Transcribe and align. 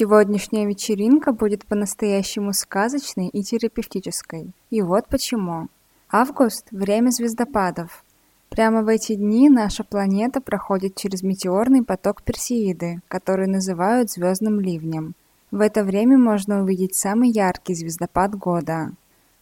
Сегодняшняя 0.00 0.64
вечеринка 0.64 1.32
будет 1.32 1.66
по-настоящему 1.66 2.52
сказочной 2.52 3.26
и 3.26 3.42
терапевтической. 3.42 4.52
И 4.70 4.80
вот 4.80 5.08
почему. 5.08 5.66
Август– 6.08 6.68
время 6.70 7.10
звездопадов. 7.10 8.04
Прямо 8.48 8.82
в 8.82 8.86
эти 8.86 9.16
дни 9.16 9.50
наша 9.50 9.82
планета 9.82 10.40
проходит 10.40 10.94
через 10.94 11.24
метеорный 11.24 11.82
поток 11.82 12.22
Персеиды, 12.22 13.00
который 13.08 13.48
называют 13.48 14.08
звездным 14.12 14.60
ливнем. 14.60 15.16
В 15.50 15.58
это 15.60 15.82
время 15.82 16.16
можно 16.16 16.62
увидеть 16.62 16.94
самый 16.94 17.30
яркий 17.30 17.74
звездопад 17.74 18.36
года. 18.36 18.92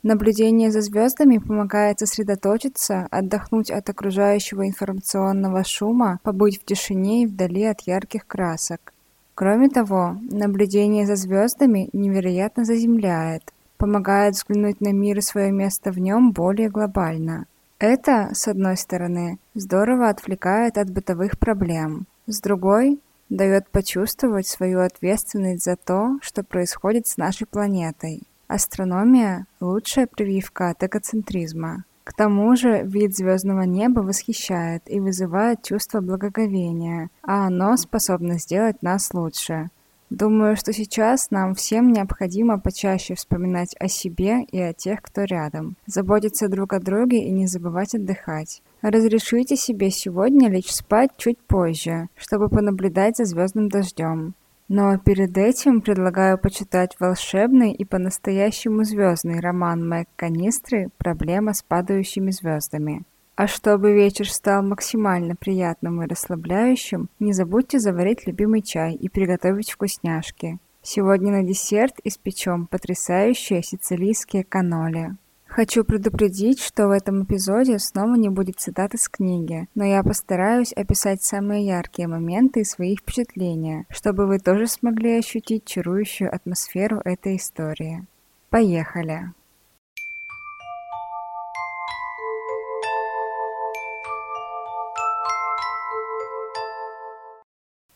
Наблюдение 0.03 0.71
за 0.71 0.81
звездами 0.81 1.37
помогает 1.37 1.99
сосредоточиться, 1.99 3.09
отдохнуть 3.11 3.71
от 3.71 3.91
окружающего 3.91 4.67
информационного 4.67 5.65
шума, 5.65 6.19
побыть 6.23 6.59
в 6.59 6.65
тишине 6.65 7.25
и 7.25 7.27
вдали 7.27 7.65
от 7.65 7.83
ярких 7.83 8.27
красок. 8.27 8.95
Кроме 9.37 9.69
того, 9.69 10.17
наблюдение 10.31 11.07
за 11.07 11.15
звездами 11.15 11.91
невероятно 11.93 12.65
заземляет, 12.65 13.53
помогает 13.77 14.35
взглянуть 14.35 14.81
на 14.81 14.93
мир 14.93 15.19
и 15.19 15.21
свое 15.21 15.53
место 15.53 15.93
в 15.93 15.99
нем 15.99 16.33
более 16.33 16.71
глобально. 16.71 17.45
Это, 17.79 18.31
с 18.33 18.49
одной 18.49 18.79
стороны, 18.79 19.39
здорово 19.55 20.09
отвлекает 20.09 20.79
от 20.79 20.91
бытовых 20.91 21.39
проблем, 21.39 22.07
с 22.27 22.41
другой– 22.41 22.99
дает 23.29 23.69
почувствовать 23.69 24.47
свою 24.47 24.81
ответственность 24.81 25.65
за 25.65 25.77
то, 25.77 26.19
что 26.23 26.43
происходит 26.43 27.07
с 27.07 27.19
нашей 27.19 27.47
планетой. 27.47 28.23
Астрономия– 28.47 29.47
лучшая 29.61 30.07
прививка 30.07 30.71
от 30.71 30.83
эгоцентризма. 30.83 31.85
К 32.07 32.13
тому 32.13 32.55
же 32.55 32.83
вид 32.85 33.17
звездного 33.17 33.63
неба 33.63 33.99
восхищает 33.99 34.85
и 34.87 35.01
вызывает 35.01 35.65
чувство 35.65 36.01
благоговения, 36.01 37.11
а 37.23 37.49
оно 37.49 37.77
способно 37.77 38.39
сделать 38.39 38.81
нас 38.81 39.13
лучше. 39.13 39.71
Думаю, 40.09 40.55
что 40.55 40.73
сейчас 40.73 41.33
нам 41.33 41.57
всем 41.57 41.91
необходимо 41.91 42.61
почаще 42.61 43.17
вспоминать 43.17 43.75
о 43.81 43.89
себе 43.89 44.45
и 44.45 44.61
о 44.61 44.73
тех, 44.73 45.03
кто 45.03 45.25
рядом, 45.25 45.75
заботиться 45.87 46.49
друг 46.49 46.75
о 46.75 46.79
друге 46.79 47.25
и 47.25 47.31
не 47.33 47.49
забывать 47.49 47.97
отдыхать. 47.97 48.63
Разрешите 48.83 49.57
себе 49.57 49.91
сегодня 49.91 50.49
лечь 50.49 50.71
спать 50.71 51.11
чуть 51.17 51.41
позже, 51.41 52.07
чтобы 52.15 52.49
понаблюдать 52.49 53.17
за 53.17 53.25
звездным 53.25 53.69
дождем. 53.69 54.35
Но 54.69 54.99
перед 54.99 55.39
этим 55.39 55.81
предлагаю 55.81 56.39
почитать 56.39 56.97
волшебный 56.99 57.73
и 57.73 57.85
по-настоящему 57.85 58.83
звездный 58.83 59.39
роман 59.39 59.89
Мэг 59.89 60.09
Канистры 60.17 60.91
«Проблема 60.99 61.55
с 61.55 61.63
падающими 61.63 62.33
звездами». 62.33 63.05
А 63.37 63.47
чтобы 63.47 63.93
вечер 63.93 64.29
стал 64.29 64.63
максимально 64.63 65.37
приятным 65.37 66.03
и 66.03 66.07
расслабляющим, 66.09 67.11
не 67.21 67.33
забудьте 67.33 67.79
заварить 67.79 68.27
любимый 68.27 68.63
чай 68.63 68.95
и 68.95 69.09
приготовить 69.09 69.71
вкусняшки. 69.71 70.59
Сегодня 70.83 71.31
на 71.31 71.43
десерт 71.45 71.97
испечем 72.03 72.67
потрясающие 72.67 73.63
сицилийские 73.63 74.43
каноли. 74.43 75.17
Хочу 75.57 75.85
предупредить, 75.85 76.61
что 76.61 76.87
в 76.87 76.91
этом 76.91 77.25
эпизоде 77.25 77.79
снова 77.79 78.15
не 78.17 78.29
будет 78.29 78.61
цитат 78.61 78.93
из 78.93 79.09
книги, 79.09 79.67
но 79.75 79.87
я 79.87 80.03
постараюсь 80.03 80.71
описать 80.75 81.23
самые 81.23 81.65
яркие 81.65 82.09
моменты 82.09 82.61
и 82.61 82.65
свои 82.65 82.95
впечатления, 82.95 83.87
чтобы 83.89 84.27
вы 84.27 84.39
тоже 84.39 84.67
смогли 84.67 85.17
ощутить 85.17 85.65
чарующую 85.65 86.31
атмосферу 86.31 87.01
этой 87.03 87.37
истории. 87.37 88.07
Поехали! 88.51 89.33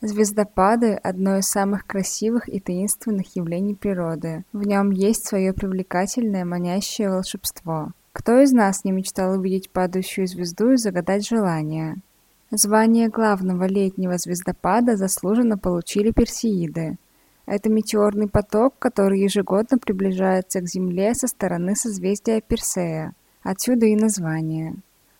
Звездопады– 0.03 0.95
одно 1.03 1.37
из 1.37 1.47
самых 1.47 1.87
красивых 1.87 2.49
и 2.49 2.59
таинственных 2.59 3.37
явлений 3.37 3.75
природы. 3.75 4.45
В 4.51 4.63
нем 4.67 4.93
есть 4.93 5.27
свое 5.27 5.53
привлекательное, 5.53 6.47
манящее 6.47 7.11
волшебство. 7.11 7.93
Кто 8.15 8.41
из 8.41 8.51
нас 8.51 8.83
не 8.85 8.93
мечтал 8.93 9.39
увидеть 9.39 9.69
падающую 9.69 10.27
звезду 10.27 10.73
и 10.73 10.79
загадать 10.79 11.29
желание? 11.29 11.97
Звание 12.51 13.11
главного 13.11 13.65
летнего 13.65 14.17
звездопада 14.17 14.97
заслуженно 14.97 15.59
получили 15.59 16.13
персеиды. 16.13 16.97
Это 17.45 17.69
метеорный 17.69 18.29
поток, 18.29 18.77
который 18.79 19.21
ежегодно 19.21 19.77
приближается 19.77 20.63
к 20.63 20.67
Земле 20.67 21.15
со 21.15 21.27
стороны 21.27 21.77
созвездия 21.77 22.41
Персея. 22.41 23.13
Отсюда 23.43 23.85
и 23.85 23.95
название. 23.97 24.77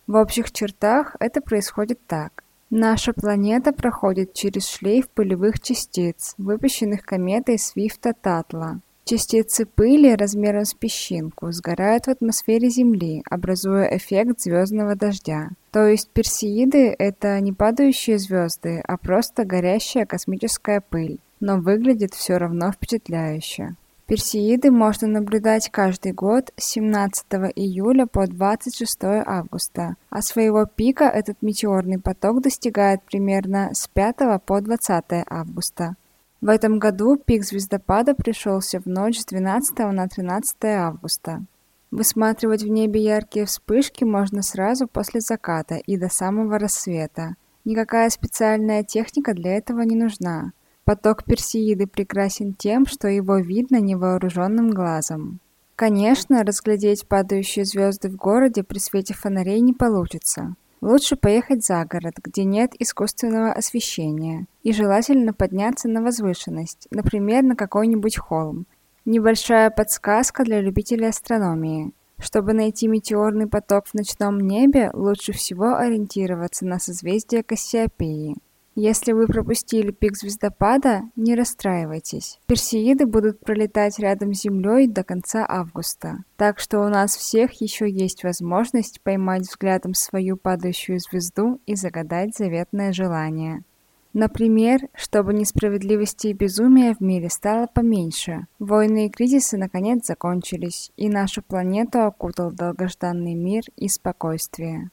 В 0.07 0.17
общих 0.17 0.51
чертах 0.53 1.17
это 1.21 1.43
происходит 1.43 2.01
так– 2.07 2.45
Наша 2.71 3.13
планета 3.13 3.73
проходит 3.73 4.33
через 4.33 4.69
шлейф 4.69 5.09
пылевых 5.09 5.59
частиц, 5.59 6.35
выпущенных 6.39 7.03
кометой 7.03 7.59
Свифта-Татла. 7.59 8.81
Частицы 9.05 9.67
пыли 9.67 10.15
размером 10.15 10.65
с 10.65 10.73
песчинку 10.73 11.51
сгорают 11.51 12.05
в 12.05 12.11
атмосфере 12.11 12.71
Земли, 12.71 13.25
образуя 13.29 13.97
эффект 13.97 14.41
звездного 14.41 14.95
дождя. 14.95 15.49
То 15.73 15.85
есть 15.89 16.11
персеиды– 16.11 16.95
это 16.99 17.41
не 17.41 17.53
падающие 17.53 18.21
звезды, 18.21 18.81
а 18.87 18.97
просто 18.97 19.45
горящая 19.45 20.07
космическая 20.07 20.81
пыль, 20.81 21.19
но 21.41 21.59
выглядит 21.59 22.15
все 22.15 22.37
равно 22.37 22.71
впечатляюще. 22.71 23.75
Персеиды 24.11 24.73
можно 24.73 25.07
наблюдать 25.07 25.71
каждый 25.71 26.11
год 26.11 26.53
с 26.57 26.65
17 26.71 27.27
июля 27.55 28.07
по 28.07 28.27
26 28.27 28.99
августа, 29.25 29.95
а 30.11 30.21
своего 30.21 30.67
пика 30.67 31.05
этот 31.05 31.41
метеорный 31.43 32.01
поток 32.01 32.43
достигает 32.43 33.05
примерно 33.05 33.71
с 33.73 33.87
5 33.87 34.43
по 34.45 34.61
20 34.61 35.05
августа. 35.29 35.95
В 36.41 36.49
этом 36.49 36.81
году 36.81 37.19
пик 37.25 37.45
звездопада 37.45 38.15
пришелся 38.15 38.81
в 38.81 38.87
ночь 38.87 39.21
с 39.21 39.27
12 39.27 39.79
на 39.79 40.09
13 40.09 40.57
августа. 40.65 41.45
Высматривать 41.93 42.65
в 42.65 42.69
небе 42.69 43.01
яркие 43.01 43.47
вспышки 43.47 44.03
можно 44.03 44.43
сразу 44.43 44.89
после 44.89 45.21
заката 45.21 45.77
и 45.77 45.97
до 45.97 46.09
самого 46.09 46.59
рассвета. 46.59 47.37
Никакая 47.65 48.11
специальная 48.11 48.83
техника 48.83 49.35
для 49.35 49.57
этого 49.57 49.83
не 49.83 49.95
нужна. 49.95 50.51
Поток 50.85 51.25
Персеиды 51.25 51.87
прекрасен 51.87 52.55
тем, 52.55 52.87
что 52.87 53.09
его 53.09 53.39
видно 53.39 53.81
невооруженным 53.81 54.71
глазом. 54.71 55.41
Конечно, 55.77 56.45
разглядеть 56.45 57.07
падающие 57.07 57.65
звезды 57.65 58.09
в 58.09 58.17
городе 58.17 58.63
при 58.63 58.79
свете 58.79 59.15
фонарей 59.15 59.61
не 59.61 59.73
получится. 59.73 60.57
Лучше 60.83 61.17
поехать 61.17 61.65
за 61.65 61.85
город, 61.85 62.15
где 62.23 62.45
нет 62.45 62.73
искусственного 62.79 63.53
освещения, 63.53 64.47
и 64.63 64.73
желательно 64.73 65.35
подняться 65.35 65.89
на 65.89 66.03
возвышенность, 66.03 66.89
например, 66.91 67.45
на 67.45 67.55
какой-нибудь 67.55 68.19
холм. 68.19 68.67
Небольшая 69.05 69.71
подсказка 69.71 70.45
для 70.45 70.61
любителей 70.61 71.09
астрономии. 71.09 71.93
Чтобы 72.19 72.53
найти 72.53 72.87
метеорный 72.87 73.47
поток 73.47 73.87
в 73.87 73.95
ночном 73.95 74.39
небе, 74.39 74.91
лучше 74.93 75.33
всего 75.33 75.77
ориентироваться 75.77 76.67
на 76.67 76.79
созвездие 76.79 77.43
Кассиопеи. 77.43 78.37
Если 78.77 79.13
вы 79.13 79.27
пропустили 79.27 79.91
пик 79.91 80.17
звездопада, 80.17 81.03
не 81.17 81.35
расстраивайтесь. 81.35 82.39
Персеиды 82.47 83.05
будут 83.05 83.41
пролетать 83.41 83.99
рядом 83.99 84.33
с 84.33 84.43
Землей 84.43 84.87
до 84.87 85.03
конца 85.03 85.45
августа. 85.49 86.25
Так 86.37 86.61
что 86.61 86.81
у 86.81 86.89
нас 86.89 87.17
всех 87.17 87.61
еще 87.61 87.91
есть 87.91 88.23
возможность 88.23 89.01
поймать 89.01 89.43
взглядом 89.43 89.95
свою 89.95 90.37
падающую 90.37 91.01
звезду 91.01 91.61
и 91.67 91.75
загадать 91.75 92.37
заветное 92.37 92.93
желание. 92.93 93.65
Например, 94.13 94.81
чтобы 94.95 95.35
несправедливости 95.35 96.29
и 96.29 96.33
безумия 96.33 96.95
в 96.95 97.01
мире 97.01 97.29
стало 97.29 97.67
поменьше, 97.67 98.47
войны 98.59 99.07
и 99.07 99.11
кризисы 99.11 99.57
наконец 99.57 100.07
закончились, 100.07 100.91
и 100.97 101.09
нашу 101.09 101.43
планету 101.43 102.03
окутал 102.03 102.51
долгожданный 102.51 103.35
мир 103.35 103.63
и 103.77 103.89
спокойствие. 103.89 104.91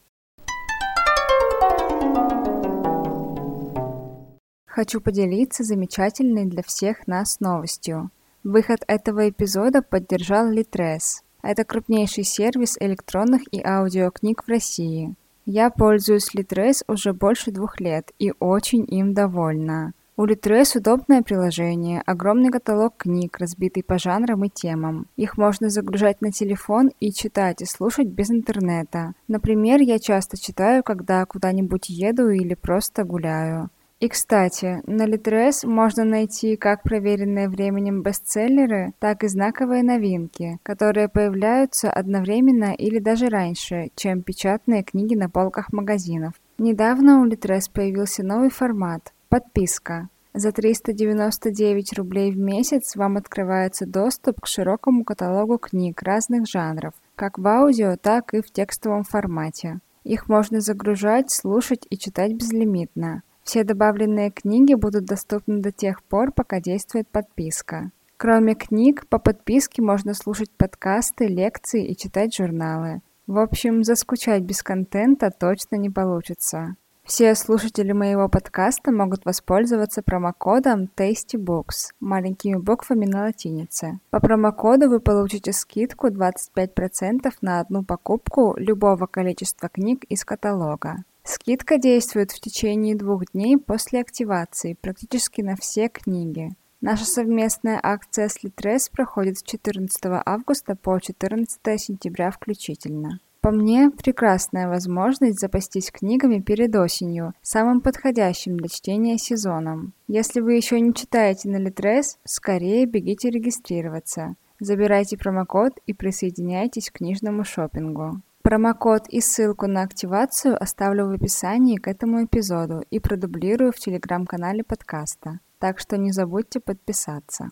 Хочу 4.78 5.02
поделиться 5.02 5.64
замечательной 5.64 6.46
для 6.46 6.62
всех 6.62 7.08
нас 7.08 7.40
новостью. 7.40 8.12
Выход 8.44 8.84
этого 8.86 9.28
эпизода 9.28 9.82
поддержал 9.82 10.54
Litres. 10.54 11.24
Это 11.42 11.64
крупнейший 11.64 12.24
сервис 12.24 12.78
электронных 12.80 13.42
и 13.52 13.60
аудиокниг 13.60 14.44
в 14.44 14.48
России. 14.48 15.16
Я 15.48 15.72
пользуюсь 15.72 16.30
Litres 16.36 16.84
уже 16.88 17.14
больше 17.14 17.50
двух 17.50 17.80
лет 17.80 18.12
и 18.20 18.32
очень 18.40 18.86
им 18.88 19.16
довольна. 19.16 19.94
У 20.16 20.28
Litres 20.28 20.78
удобное 20.78 21.24
приложение, 21.24 22.04
огромный 22.06 22.52
каталог 22.52 22.98
книг, 22.98 23.40
разбитый 23.40 23.82
по 23.82 23.98
жанрам 23.98 24.46
и 24.46 24.50
темам. 24.50 25.08
Их 25.16 25.40
можно 25.40 25.72
загружать 25.72 26.22
на 26.22 26.32
телефон 26.32 26.92
и 27.00 27.12
читать 27.12 27.64
и 27.64 27.66
слушать 27.66 28.10
без 28.10 28.30
интернета. 28.30 29.14
Например, 29.28 29.82
я 29.82 29.98
часто 29.98 30.38
читаю, 30.40 30.84
когда 30.84 31.26
куда-нибудь 31.26 31.90
еду 31.90 32.30
или 32.30 32.54
просто 32.54 33.04
гуляю. 33.04 33.72
И, 34.00 34.10
кстати, 34.10 34.84
на 34.86 35.08
Litres 35.08 35.66
можно 35.66 36.04
найти 36.04 36.56
как 36.56 36.84
проверенные 36.84 37.50
временем 37.50 38.04
бестселлеры, 38.04 38.94
так 39.00 39.24
и 39.24 39.28
знаковые 39.28 39.82
новинки, 39.82 40.60
которые 40.62 41.10
появляются 41.10 41.92
одновременно 41.92 42.76
или 42.76 43.00
даже 43.00 43.28
раньше, 43.28 43.90
чем 43.96 44.22
печатные 44.22 44.84
книги 44.84 45.16
на 45.16 45.32
полках 45.32 45.74
магазинов. 45.74 46.34
Недавно 46.60 47.22
у 47.22 47.26
Litres 47.26 47.72
появился 47.74 48.24
новый 48.24 48.52
формат 48.52 49.14
Подписка. 49.30 50.10
За 50.36 50.52
399 50.52 51.94
рублей 51.94 52.32
в 52.32 52.38
месяц 52.38 52.96
вам 52.96 53.18
открывается 53.18 53.88
доступ 53.88 54.42
к 54.42 54.46
широкому 54.46 55.04
каталогу 55.06 55.58
книг 55.58 56.04
разных 56.04 56.48
жанров, 56.48 56.94
как 57.16 57.40
в 57.40 57.48
аудио, 57.48 57.96
так 58.00 58.36
и 58.36 58.42
в 58.42 58.52
текстовом 58.52 59.04
формате. 59.04 59.80
Их 60.04 60.30
можно 60.30 60.62
загружать, 60.62 61.32
слушать 61.32 61.88
и 61.90 61.98
читать 61.98 62.34
безлимитно. 62.34 63.24
Все 63.48 63.64
добавленные 63.64 64.30
книги 64.30 64.74
будут 64.74 65.06
доступны 65.06 65.62
до 65.62 65.72
тех 65.72 66.04
пор, 66.04 66.34
пока 66.34 66.60
действует 66.60 67.08
подписка. 67.08 67.92
Кроме 68.18 68.56
книг, 68.56 69.08
по 69.08 69.20
подписке 69.20 69.82
можно 69.82 70.14
слушать 70.14 70.52
подкасты, 70.52 71.28
лекции 71.28 71.88
и 71.88 71.96
читать 71.96 72.36
журналы. 72.36 73.00
В 73.26 73.40
общем, 73.40 73.86
заскучать 73.86 74.44
без 74.44 74.62
контента 74.62 75.32
точно 75.32 75.78
не 75.78 75.90
получится. 75.90 76.76
Все 77.06 77.36
слушатели 77.36 77.94
моего 77.94 78.28
подкаста 78.28 78.92
могут 78.92 79.24
воспользоваться 79.24 80.02
промокодом 80.02 80.90
TastyBooks 80.98 81.94
маленькими 82.02 82.58
буквами 82.58 83.06
на 83.06 83.22
латинице. 83.28 84.02
По 84.10 84.20
промокоду 84.20 84.90
вы 84.90 85.00
получите 85.00 85.54
скидку 85.54 86.08
25% 86.10 87.32
на 87.40 87.62
одну 87.62 87.86
покупку 87.86 88.56
любого 88.58 89.06
количества 89.06 89.70
книг 89.70 90.04
из 90.10 90.26
каталога. 90.26 91.06
Скидка 91.28 91.78
действует 91.78 92.32
в 92.32 92.40
течение 92.40 92.96
двух 92.96 93.30
дней 93.34 93.58
после 93.58 94.00
активации 94.00 94.78
практически 94.80 95.42
на 95.42 95.58
все 95.58 95.90
книги. 95.90 96.52
Наша 96.80 97.04
совместная 97.04 97.82
акция 97.84 98.30
с 98.30 98.42
Litres 98.42 98.90
проходит 98.90 99.38
с 99.38 99.44
14 99.44 100.00
августа 100.26 100.78
по 100.78 100.98
14 100.98 101.60
сентября 101.82 102.32
включительно. 102.32 103.20
По 103.42 103.52
мне, 103.52 103.92
прекрасная 103.92 104.70
возможность 104.70 105.38
запастись 105.38 105.92
книгами 105.92 106.40
перед 106.40 106.74
осенью, 106.78 107.34
самым 107.42 107.82
подходящим 107.82 108.56
для 108.56 108.70
чтения 108.70 109.18
сезоном. 109.18 109.92
Если 110.08 110.40
вы 110.40 110.54
еще 110.54 110.80
не 110.80 110.94
читаете 110.94 111.50
на 111.50 111.58
Литрес, 111.58 112.20
скорее 112.24 112.86
бегите 112.86 113.30
регистрироваться. 113.30 114.38
Забирайте 114.62 115.18
промокод 115.18 115.74
и 115.86 115.94
присоединяйтесь 115.94 116.90
к 116.90 117.00
книжному 117.00 117.44
шопингу. 117.44 118.22
Промокод 118.48 119.10
и 119.10 119.20
ссылку 119.20 119.68
на 119.68 119.82
активацию 119.82 120.56
оставлю 120.64 121.08
в 121.08 121.12
описании 121.12 121.76
к 121.76 121.86
этому 121.90 122.24
эпизоду 122.24 122.82
и 122.90 122.98
продублирую 122.98 123.74
в 123.74 123.76
телеграм-канале 123.76 124.64
подкаста. 124.64 125.42
Так 125.60 125.80
что 125.80 125.98
не 125.98 126.14
забудьте 126.14 126.62
подписаться. 126.62 127.50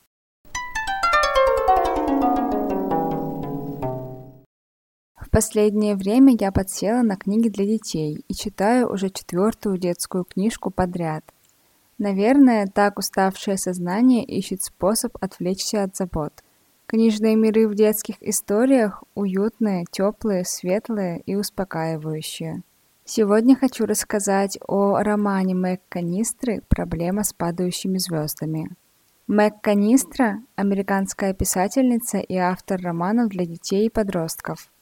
последнее 5.36 5.98
время 5.98 6.34
я 6.40 6.50
подсела 6.54 7.02
на 7.02 7.18
книги 7.18 7.50
для 7.50 7.66
детей 7.66 8.24
и 8.30 8.34
читаю 8.34 8.90
уже 8.90 9.10
четвертую 9.10 9.78
детскую 9.78 10.24
книжку 10.24 10.72
подряд. 10.72 11.26
Наверное, 11.98 12.68
так 12.68 12.98
уставшее 13.00 13.58
сознание 13.58 14.24
ищет 14.24 14.64
способ 14.64 15.18
отвлечься 15.20 15.84
от 15.84 15.98
забот. 15.98 16.42
Книжные 16.88 17.36
миры 17.36 17.68
в 17.68 17.76
детских 17.76 18.16
историях 18.22 19.04
уютные, 19.16 19.86
теплые, 19.90 20.46
светлые 20.46 21.22
и 21.22 21.36
успокаивающие. 21.36 22.64
Сегодня 23.06 23.56
хочу 23.56 23.86
рассказать 23.86 24.58
о 24.68 25.02
романе 25.02 25.56
Мэг 25.56 25.82
Канистры 25.90 26.62
«Проблема 26.68 27.24
с 27.24 27.34
падающими 27.34 27.98
звездами». 27.98 28.70
Мэг 29.28 29.62
Канистра– 29.62 30.42
американская 30.56 31.34
писательница 31.34 32.20
и 32.20 32.36
автор 32.36 32.82
романов 32.82 33.30
для 33.30 33.46
детей 33.46 33.88
и 33.88 33.90
подростков– 33.90 34.70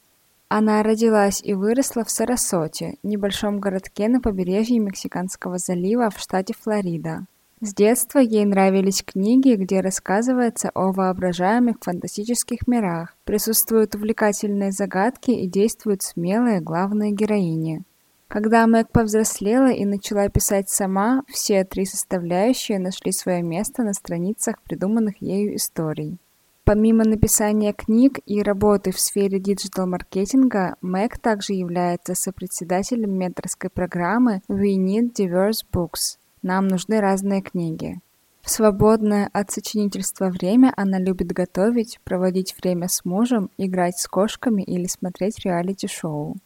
она 0.56 0.84
родилась 0.84 1.40
и 1.42 1.52
выросла 1.52 2.04
в 2.04 2.10
Сарасоте, 2.10 2.98
небольшом 3.02 3.58
городке 3.58 4.08
на 4.08 4.20
побережье 4.20 4.78
Мексиканского 4.78 5.58
залива 5.58 6.10
в 6.10 6.20
штате 6.20 6.54
Флорида. 6.54 7.26
С 7.60 7.72
детства 7.72 8.18
ей 8.18 8.44
нравились 8.44 9.02
книги, 9.02 9.54
где 9.54 9.80
рассказывается 9.80 10.70
о 10.74 10.92
воображаемых 10.92 11.76
фантастических 11.80 12.66
мирах, 12.66 13.16
присутствуют 13.24 13.94
увлекательные 13.94 14.72
загадки 14.72 15.30
и 15.30 15.46
действуют 15.46 16.02
смелые 16.02 16.60
главные 16.60 17.12
героини. 17.12 17.82
Когда 18.28 18.66
Мэг 18.66 18.90
повзрослела 18.90 19.70
и 19.70 19.84
начала 19.84 20.28
писать 20.28 20.68
сама, 20.68 21.22
все 21.28 21.64
три 21.64 21.84
составляющие 21.84 22.78
нашли 22.78 23.12
свое 23.12 23.42
место 23.42 23.82
на 23.82 23.94
страницах 23.94 24.60
придуманных 24.62 25.22
ею 25.22 25.54
историй. 25.56 26.18
Помимо 26.64 27.04
написания 27.04 27.72
книг 27.72 28.18
и 28.26 28.42
работы 28.42 28.90
в 28.90 28.98
сфере 28.98 29.38
диджитал-маркетинга, 29.38 30.76
Мэг 30.80 31.18
также 31.18 31.52
является 31.52 32.14
сопредседателем 32.14 33.12
менторской 33.12 33.70
программы 33.70 34.40
We 34.48 34.76
Need 34.76 35.12
Diverse 35.14 35.62
Books. 35.70 36.18
Нам 36.44 36.68
нужны 36.68 37.00
разные 37.00 37.42
книги. 37.42 38.00
В 38.42 38.50
свободное 38.50 39.28
от 39.32 39.50
сочинительства 39.50 40.28
время 40.28 40.72
она 40.76 41.00
любит 41.00 41.32
готовить, 41.32 41.98
проводить 42.04 42.54
время 42.62 42.86
с 42.86 43.04
мужем, 43.04 43.50
играть 43.58 43.98
с 43.98 44.06
кошками 44.06 44.62
или 44.62 44.86
смотреть 44.86 45.40
реалити-шоу. 45.44 46.36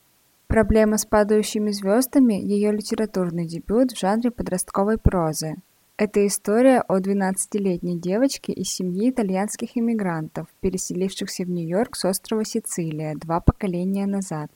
Проблема 0.46 0.96
с 0.96 1.04
падающими 1.04 1.72
звездами– 1.72 2.34
ее 2.42 2.72
литературный 2.72 3.44
дебют 3.44 3.92
в 3.92 3.98
жанре 3.98 4.30
подростковой 4.30 4.96
прозы– 4.96 5.56
это 6.00 6.24
история 6.24 6.80
о 6.80 7.00
12-летней 7.00 7.98
девочке 7.98 8.52
из 8.52 8.68
семьи 8.68 9.10
итальянских 9.10 9.76
иммигрантов, 9.76 10.46
переселившихся 10.60 11.42
в 11.42 11.50
Нью-Йорк 11.50 11.96
с 11.96 12.04
острова 12.04 12.44
Сицилия 12.44 13.16
два 13.16 13.40
поколения 13.40 14.06
назад. 14.06 14.48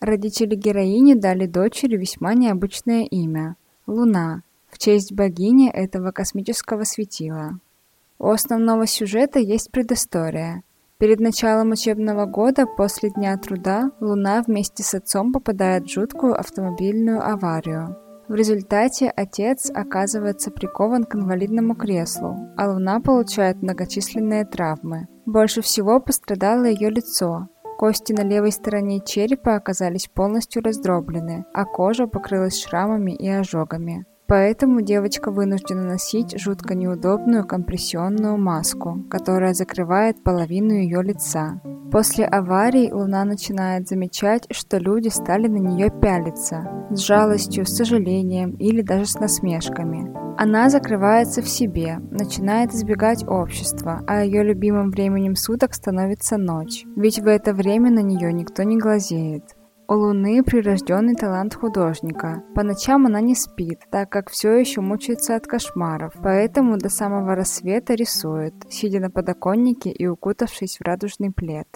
Родители 0.00 0.56
героини 0.56 1.14
дали 1.14 1.46
дочери 1.46 1.96
весьма 1.96 2.34
необычное 2.34 3.04
имя– 3.04 3.54
Луна, 3.86 4.42
в 4.68 4.78
честь 4.78 5.12
богини 5.12 5.70
этого 5.70 6.12
космического 6.12 6.84
светила. 6.84 7.58
У 8.18 8.28
основного 8.28 8.86
сюжета 8.86 9.38
есть 9.38 9.70
предыстория. 9.70 10.62
Перед 10.98 11.20
началом 11.20 11.70
учебного 11.70 12.26
года, 12.26 12.66
после 12.66 13.10
Дня 13.10 13.36
труда, 13.36 13.92
Луна 14.00 14.42
вместе 14.42 14.82
с 14.82 14.94
отцом 14.94 15.32
попадает 15.32 15.84
в 15.84 15.92
жуткую 15.92 16.38
автомобильную 16.38 17.24
аварию. 17.24 17.96
В 18.26 18.34
результате 18.34 19.08
отец 19.08 19.70
оказывается 19.72 20.50
прикован 20.50 21.04
к 21.04 21.14
инвалидному 21.14 21.76
креслу, 21.76 22.36
а 22.56 22.70
Луна 22.70 23.00
получает 23.00 23.62
многочисленные 23.62 24.44
травмы. 24.44 25.06
Больше 25.24 25.62
всего 25.62 26.00
пострадало 26.00 26.64
ее 26.64 26.90
лицо. 26.90 27.48
Кости 27.78 28.12
на 28.12 28.24
левой 28.24 28.50
стороне 28.50 29.00
черепа 29.00 29.54
оказались 29.54 30.08
полностью 30.08 30.62
раздроблены, 30.64 31.46
а 31.54 31.64
кожа 31.64 32.08
покрылась 32.08 32.60
шрамами 32.60 33.12
и 33.12 33.28
ожогами. 33.28 34.04
Поэтому 34.28 34.82
девочка 34.82 35.30
вынуждена 35.30 35.84
носить 35.84 36.38
жутко 36.38 36.74
неудобную 36.74 37.46
компрессионную 37.46 38.36
маску, 38.36 39.02
которая 39.08 39.54
закрывает 39.54 40.22
половину 40.22 40.74
ее 40.74 41.02
лица. 41.02 41.62
После 41.90 42.26
аварии 42.26 42.92
Луна 42.92 43.24
начинает 43.24 43.88
замечать, 43.88 44.46
что 44.50 44.76
люди 44.76 45.08
стали 45.08 45.48
на 45.48 45.56
нее 45.56 45.90
пялиться, 45.90 46.86
с 46.90 46.98
жалостью, 46.98 47.64
с 47.64 47.74
сожалением 47.74 48.50
или 48.56 48.82
даже 48.82 49.06
с 49.06 49.14
насмешками. 49.14 50.12
Она 50.36 50.68
закрывается 50.68 51.40
в 51.40 51.48
себе, 51.48 51.98
начинает 52.10 52.74
избегать 52.74 53.26
общества, 53.26 54.02
а 54.06 54.22
ее 54.22 54.44
любимым 54.44 54.90
временем 54.90 55.36
суток 55.36 55.72
становится 55.72 56.36
ночь, 56.36 56.84
ведь 56.96 57.18
в 57.18 57.26
это 57.26 57.54
время 57.54 57.90
на 57.90 58.00
нее 58.00 58.30
никто 58.34 58.62
не 58.62 58.76
глазеет. 58.76 59.57
У 59.90 59.94
Луны 59.94 60.42
прирожденный 60.42 61.14
талант 61.14 61.54
художника. 61.54 62.42
По 62.54 62.62
ночам 62.62 63.06
она 63.06 63.22
не 63.22 63.34
спит, 63.34 63.80
так 63.90 64.10
как 64.10 64.28
все 64.28 64.52
еще 64.52 64.82
мучается 64.82 65.34
от 65.34 65.46
кошмаров, 65.46 66.12
поэтому 66.22 66.76
до 66.76 66.90
самого 66.90 67.34
рассвета 67.34 67.94
рисует, 67.94 68.52
сидя 68.68 69.00
на 69.00 69.10
подоконнике 69.10 69.90
и 69.90 70.06
укутавшись 70.06 70.78
в 70.78 70.84
радужный 70.84 71.32
плед. 71.32 71.66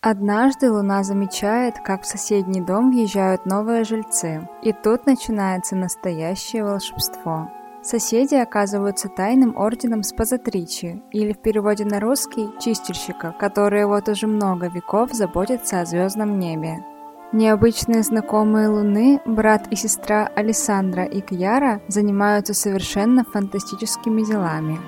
Однажды 0.00 0.68
Луна 0.72 1.04
замечает, 1.04 1.76
как 1.84 2.02
в 2.02 2.06
соседний 2.06 2.60
дом 2.60 2.90
въезжают 2.90 3.46
новые 3.46 3.84
жильцы, 3.84 4.48
и 4.64 4.72
тут 4.72 5.06
начинается 5.06 5.76
настоящее 5.76 6.64
волшебство. 6.64 7.52
Соседи 7.82 8.34
оказываются 8.34 9.08
тайным 9.08 9.56
орденом 9.56 10.02
спазатричи, 10.02 11.00
или 11.12 11.32
в 11.32 11.40
переводе 11.40 11.84
на 11.84 12.00
русский– 12.00 12.48
чистильщика, 12.60 13.32
которые 13.38 13.86
вот 13.86 14.08
уже 14.08 14.26
много 14.26 14.66
веков 14.66 15.12
заботятся 15.12 15.82
о 15.82 15.86
звездном 15.86 16.40
небе. 16.40 16.84
Необычные 17.32 18.02
знакомые 18.02 18.66
Луны, 18.66 19.20
брат 19.24 19.68
и 19.70 19.76
сестра 19.76 20.28
Александра 20.34 21.04
и 21.04 21.20
Кьяра, 21.20 21.80
занимаются 21.86 22.54
совершенно 22.54 23.22
фантастическими 23.22 24.22
делами. 24.22 24.80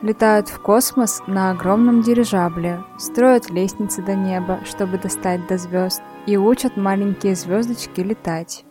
Летают 0.00 0.48
в 0.48 0.60
космос 0.60 1.22
на 1.26 1.50
огромном 1.50 2.02
дирижабле, 2.02 2.84
строят 2.98 3.50
лестницы 3.50 4.00
до 4.00 4.14
неба, 4.14 4.60
чтобы 4.64 4.98
достать 4.98 5.44
до 5.48 5.58
звезд, 5.58 6.02
и 6.26 6.36
учат 6.36 6.76
маленькие 6.76 7.34
звездочки 7.34 8.00
летать. 8.00 8.64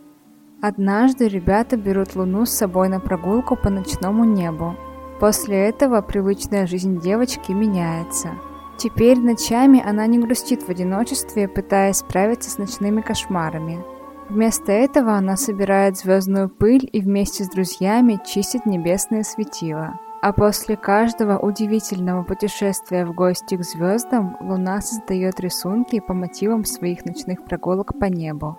Однажды 0.62 1.28
ребята 1.28 1.76
берут 1.76 2.16
Луну 2.16 2.46
с 2.46 2.52
собой 2.52 2.88
на 2.88 3.02
прогулку 3.02 3.58
по 3.58 3.70
ночному 3.70 4.24
небу. 4.24 4.78
После 5.20 5.68
этого 5.68 6.02
привычная 6.02 6.66
жизнь 6.66 7.02
девочки 7.02 7.52
меняется– 7.52 8.30
Теперь 8.82 9.20
ночами 9.20 9.80
она 9.80 10.08
не 10.08 10.18
грустит 10.18 10.64
в 10.64 10.70
одиночестве, 10.70 11.48
пытаясь 11.48 11.98
справиться 11.98 12.50
с 12.50 12.58
ночными 12.58 13.02
кошмарами. 13.02 13.86
Вместо 14.28 14.72
этого 14.72 15.14
она 15.14 15.38
собирает 15.38 16.00
звездную 16.00 16.50
пыль 16.50 16.90
и 16.92 17.00
вместе 17.00 17.44
с 17.44 17.50
друзьями 17.50 18.20
чистит 18.26 18.66
небесные 18.66 19.24
светила. 19.24 20.00
А 20.24 20.34
после 20.34 20.78
каждого 20.78 21.38
удивительного 21.38 22.24
путешествия 22.24 23.06
в 23.06 23.14
гости 23.14 23.56
к 23.56 23.64
звездам 23.64 24.36
Луна 24.42 24.82
создает 24.82 25.40
рисунки 25.40 26.00
по 26.00 26.16
мотивам 26.16 26.66
своих 26.66 27.06
ночных 27.06 27.46
прогулок 27.46 28.00
по 28.00 28.06
небу. 28.06 28.58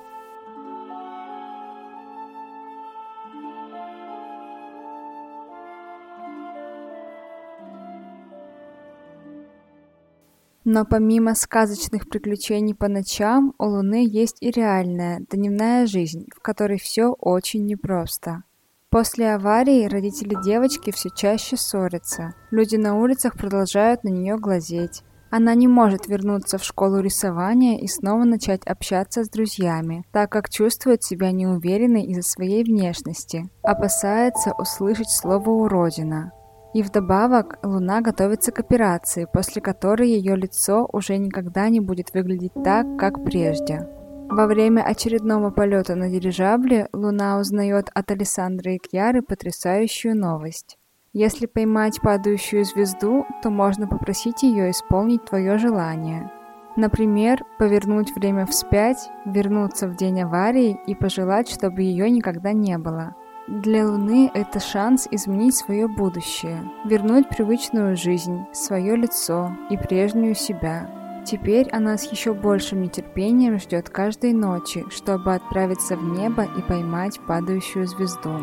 Но 10.64 10.85
помимо 10.85 11.35
сказочных 11.35 12.09
приключений 12.09 12.75
по 12.75 12.88
ночам, 12.88 13.54
у 13.59 13.64
Луны 13.64 14.07
есть 14.07 14.37
и 14.40 14.50
реальная, 14.50 15.25
дневная 15.31 15.87
жизнь, 15.87 16.26
в 16.35 16.40
которой 16.40 16.78
все 16.78 17.09
очень 17.12 17.66
непросто. 17.66 18.45
После 18.88 19.35
аварии 19.35 19.88
родители 19.88 20.37
девочки 20.45 20.92
все 20.92 21.09
чаще 21.11 21.57
ссорятся. 21.57 22.35
Люди 22.50 22.76
на 22.76 22.97
улицах 22.97 23.38
продолжают 23.38 24.04
на 24.04 24.11
нее 24.11 24.37
глазеть. 24.37 25.02
Она 25.31 25.54
не 25.54 25.66
может 25.66 26.09
вернуться 26.09 26.59
в 26.59 26.64
школу 26.64 27.00
рисования 27.00 27.81
и 27.81 27.88
снова 27.88 28.25
начать 28.25 28.66
общаться 28.66 29.25
с 29.25 29.31
друзьями, 29.31 30.04
так 30.12 30.31
как 30.31 30.50
чувствует 30.50 31.02
себя 31.02 31.33
неуверенной 31.33 32.04
из-за 32.04 32.23
своей 32.23 32.62
внешности, 32.62 33.49
опасается 33.62 34.52
услышать 34.59 35.11
слово 35.11 35.49
«уродина». 35.49 36.33
И 36.75 36.83
вдобавок 36.83 37.59
Луна 37.62 38.00
готовится 38.00 38.50
к 38.50 38.59
операции, 38.59 39.29
после 39.31 39.61
которой 39.61 40.09
ее 40.09 40.37
лицо 40.37 40.88
уже 40.91 41.19
никогда 41.19 41.69
не 41.69 41.81
будет 41.81 42.14
выглядеть 42.14 42.55
так, 42.64 42.87
как 42.99 43.23
прежде. 43.25 43.88
Во 44.31 44.47
время 44.47 44.81
очередного 44.81 45.50
полета 45.50 45.95
на 45.95 46.09
дирижабле 46.09 46.88
Луна 46.95 47.38
узнает 47.38 47.91
от 47.93 48.11
Александры 48.11 48.76
и 48.76 48.79
Кьяры 48.79 49.21
потрясающую 49.21 50.17
новость. 50.17 50.79
Если 51.12 51.45
поймать 51.45 52.00
падающую 52.00 52.64
звезду, 52.64 53.26
то 53.43 53.50
можно 53.50 53.87
попросить 53.87 54.43
ее 54.43 54.71
исполнить 54.71 55.26
твое 55.26 55.59
желание. 55.59 56.33
Например, 56.76 57.45
повернуть 57.59 58.17
время 58.17 58.47
вспять, 58.47 59.11
вернуться 59.26 59.88
в 59.88 59.97
день 59.97 60.23
аварии 60.23 60.81
и 60.87 60.95
пожелать, 60.95 61.50
чтобы 61.50 61.83
ее 61.83 62.09
никогда 62.09 62.55
не 62.55 62.79
было– 62.79 63.14
для 63.49 63.89
Луны 63.89 64.31
это 64.35 64.61
шанс 64.61 65.09
изменить 65.11 65.57
свое 65.57 65.89
будущее, 65.89 66.63
вернуть 66.85 67.29
привычную 67.29 67.97
жизнь, 67.97 68.47
свое 68.53 68.95
лицо 68.95 69.51
и 69.69 69.77
прежнюю 69.77 70.37
себя. 70.37 70.89
Теперь 71.27 71.69
она 71.71 71.99
с 71.99 72.11
еще 72.11 72.35
большим 72.35 72.83
нетерпением 72.83 73.59
ждет 73.59 73.91
каждой 73.91 74.33
ночи, 74.33 74.85
чтобы 74.91 75.35
отправиться 75.35 75.97
в 75.97 76.05
небо 76.05 76.45
и 76.45 76.63
поймать 76.63 77.21
падающую 77.27 77.87
звезду. 77.87 78.39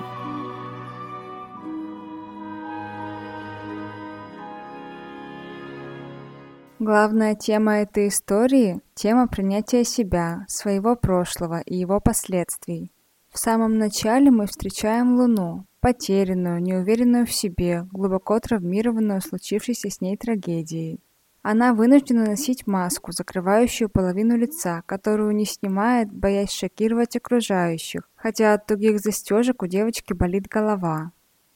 Главная 6.80 7.36
тема 7.36 7.80
этой 7.80 8.08
истории– 8.08 8.82
тема 8.96 9.28
принятия 9.28 9.84
себя, 9.84 10.46
своего 10.48 10.96
прошлого 10.96 11.60
и 11.62 11.76
его 11.76 12.00
последствий. 12.00 12.94
В 13.40 13.42
самом 13.42 13.78
начале 13.78 14.32
мы 14.32 14.48
встречаем 14.48 15.16
Луну, 15.16 15.66
потерянную, 15.80 16.62
неуверенную 16.62 17.26
в 17.26 17.32
себе, 17.32 17.88
глубоко 17.90 18.38
травмированную 18.38 19.22
случившейся 19.22 19.90
с 19.90 20.02
ней 20.02 20.18
трагедией. 20.18 21.00
Она 21.42 21.74
вынуждена 21.74 22.26
носить 22.26 22.68
маску, 22.68 23.14
закрывающую 23.14 23.90
половину 23.90 24.36
лица, 24.36 24.84
которую 24.86 25.34
не 25.38 25.46
снимает, 25.46 26.12
боясь 26.12 26.52
шокировать 26.52 27.16
окружающих, 27.16 28.10
хотя 28.14 28.54
от 28.54 28.66
тугих 28.66 29.00
застежек 29.00 29.64
у 29.64 29.68
девочки 29.68 30.12
болит 30.12 30.50
голова. 30.50 31.14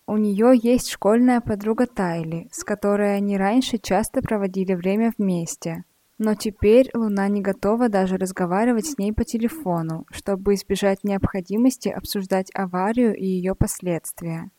У 0.08 0.16
нее 0.16 0.54
есть 0.56 0.90
школьная 0.90 1.42
подруга 1.42 1.86
Тайли, 1.86 2.48
с 2.54 2.64
которой 2.64 3.18
они 3.18 3.38
раньше 3.38 3.78
часто 3.78 4.22
проводили 4.22 4.74
время 4.74 5.12
вместе. 5.18 5.84
Но 6.20 6.36
теперь 6.36 6.90
Луна 6.94 7.28
не 7.28 7.42
готова 7.42 7.90
даже 7.90 8.18
разговаривать 8.18 8.86
с 8.86 8.98
ней 8.98 9.12
по 9.14 9.24
телефону, 9.24 10.06
чтобы 10.12 10.54
избежать 10.54 11.04
необходимости 11.04 11.90
обсуждать 11.90 12.52
аварию 12.54 13.16
и 13.16 13.26
ее 13.26 13.56
последствия. 13.56 14.52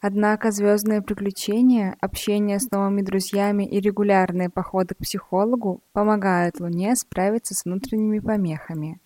Однако 0.00 0.50
звездные 0.50 1.02
приключения, 1.02 1.96
общение 2.00 2.58
с 2.58 2.70
новыми 2.70 3.02
друзьями 3.02 3.64
и 3.64 3.80
регулярные 3.80 4.48
походы 4.48 4.94
к 4.94 4.98
психологу 4.98 5.82
помогают 5.92 6.58
Луне 6.58 6.96
справиться 6.96 7.54
с 7.54 7.64
внутренними 7.64 8.18
помехами. 8.18 8.98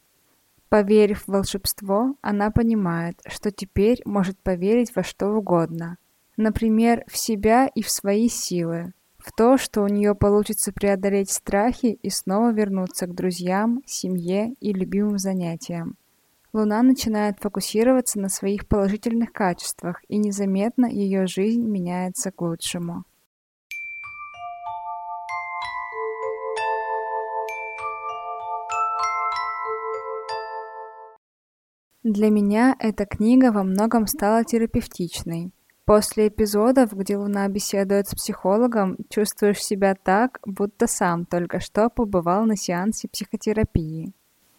Поверив 0.69 1.25
в 1.25 1.29
волшебство, 1.29 2.17
она 2.21 2.51
понимает, 2.51 3.21
что 3.27 3.51
теперь 3.51 4.01
может 4.05 4.39
поверить 4.39 4.95
во 4.95 5.03
что 5.03 5.29
угодно. 5.29 5.99
Например, 6.37 7.05
в 7.09 7.17
себя 7.17 7.67
и 7.67 7.83
в 7.83 7.91
свои 7.91 8.29
силы, 8.29 8.93
в 9.25 9.33
то, 9.33 9.57
что 9.57 9.81
у 9.81 9.89
нее 9.89 10.15
получится 10.15 10.71
преодолеть 10.71 11.31
страхи 11.31 11.99
и 12.03 12.11
снова 12.11 12.53
вернуться 12.53 13.07
к 13.07 13.15
друзьям, 13.15 13.81
семье 13.87 14.53
и 14.61 14.75
любимым 14.75 15.19
занятиям. 15.19 15.97
Луна 16.53 16.83
начинает 16.83 17.39
фокусироваться 17.41 18.21
на 18.21 18.29
своих 18.29 18.69
положительных 18.69 19.33
качествах, 19.33 20.03
и 20.09 20.19
незаметно 20.19 20.85
ее 20.85 21.27
жизнь 21.27 21.63
меняется 21.63 22.33
к 22.33 22.43
лучшему. 22.43 23.05
Для 32.03 32.29
меня 32.29 32.77
эта 32.79 33.07
книга 33.07 33.51
во 33.53 33.63
многом 33.65 34.07
стала 34.07 34.45
терапевтичной. 34.45 35.51
После 35.85 36.29
эпизодов, 36.29 36.93
где 36.95 37.19
Луна 37.19 37.47
беседует 37.49 38.09
с 38.09 38.15
психологом, 38.15 38.97
чувствуешь 39.11 39.63
себя 39.63 39.95
так, 39.95 40.41
будто 40.47 40.87
сам 40.87 41.27
только 41.27 41.61
что 41.61 41.91
побывал 41.91 42.47
на 42.47 42.57
сеансе 42.57 43.07
психотерапии. 43.09 44.13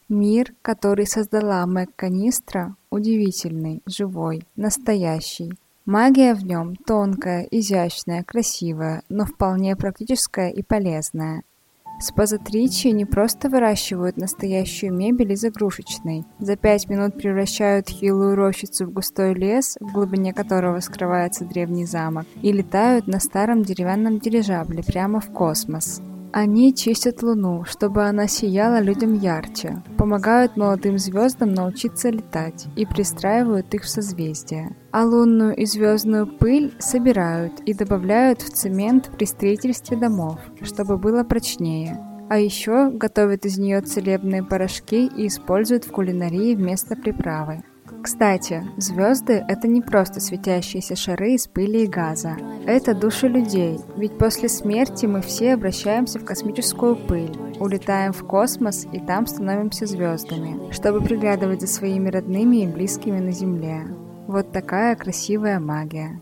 Мир, 0.08 0.53
который 0.62 1.08
создала 1.08 1.65
Мэг 1.65 1.89
Канистра, 1.96 2.75
удивительный, 2.91 3.82
живой, 3.88 4.44
настоящий. 4.55 5.53
Магия 5.86 6.36
в 6.36 6.46
нем 6.46 6.75
тонкая, 6.75 7.48
изящная, 7.50 8.24
красивая, 8.24 9.01
но 9.10 9.25
вполне 9.25 9.75
практическая 9.75 10.51
и 10.51 10.62
полезная– 10.62 11.41
Спазатричи 12.00 12.88
не 12.88 13.06
просто 13.06 13.50
выращивают 13.50 14.18
настоящую 14.18 14.94
мебель 14.94 15.32
из 15.34 15.46
игрушечной. 15.46 16.25
За 16.40 16.56
пять 16.56 16.90
минут 16.90 17.18
превращают 17.18 17.90
хилую 17.90 18.36
рощицу 18.36 18.86
в 18.86 18.92
густой 18.92 19.34
лес, 19.34 19.78
в 19.80 19.94
глубине 19.94 20.34
которого 20.34 20.80
скрывается 20.82 21.46
древний 21.46 21.86
замок, 21.86 22.25
и 22.42 22.52
летают 22.52 23.08
на 23.08 23.20
старом 23.20 23.64
деревянном 23.64 24.20
дирижабле 24.20 24.84
прямо 24.84 25.20
в 25.20 25.32
космос. 25.32 26.02
Они 26.38 26.75
чистят 26.75 27.24
Луну, 27.24 27.63
чтобы 27.63 28.04
она 28.04 28.27
сияла 28.27 28.82
людям 28.82 29.13
ярче, 29.13 29.82
помогают 29.98 30.58
молодым 30.58 30.98
звездам 30.98 31.54
научиться 31.54 32.10
летать 32.10 32.68
и 32.75 32.86
пристраивают 32.86 33.74
их 33.74 33.84
в 33.84 33.89
созвездия. 33.89 34.75
А 34.92 35.06
лунную 35.06 35.56
и 35.56 35.65
звездную 35.65 36.27
пыль 36.27 36.75
собирают 36.77 37.62
и 37.62 37.74
добавляют 37.74 38.42
в 38.42 38.50
цемент 38.50 39.12
при 39.18 39.24
строительстве 39.24 39.96
домов, 39.96 40.42
чтобы 40.62 40.98
было 40.98 41.24
прочнее. 41.24 42.06
А 42.30 42.38
еще 42.38 42.89
готовят 42.89 43.46
из 43.46 43.58
нее 43.58 43.80
целебные 43.80 44.44
порошки 44.44 45.06
и 45.08 45.27
используют 45.27 45.86
в 45.86 45.92
кулинарии 45.94 46.54
вместо 46.54 46.98
приправы. 46.98 47.63
Кстати, 48.06 48.64
звезды— 48.78 49.44
это 49.48 49.68
не 49.68 49.82
просто 49.82 50.20
светящиеся 50.20 50.96
шары 50.96 51.32
из 51.32 51.48
пыли 51.48 51.86
и 51.86 51.88
газа. 51.88 52.38
Это 52.68 52.94
души 52.94 53.28
людей, 53.28 53.80
ведь 53.98 54.20
после 54.20 54.48
смерти 54.48 55.08
мы 55.08 55.24
все 55.24 55.56
обращаемся 55.56 56.20
в 56.20 56.24
космическую 56.24 56.96
пыль, 56.96 57.36
улетаем 57.60 58.14
в 58.14 58.24
космос 58.24 58.86
и 58.92 59.00
там 59.00 59.26
становимся 59.26 59.88
звездами, 59.88 60.72
чтобы 60.72 61.02
приглядывать 61.02 61.62
за 61.62 61.68
своими 61.68 62.10
родными 62.10 62.58
и 62.58 62.68
близкими 62.68 63.20
на 63.20 63.32
Земле. 63.32 63.88
Вот 64.28 64.52
такая 64.52 64.96
красивая 64.96 65.60
магия. 65.60 66.22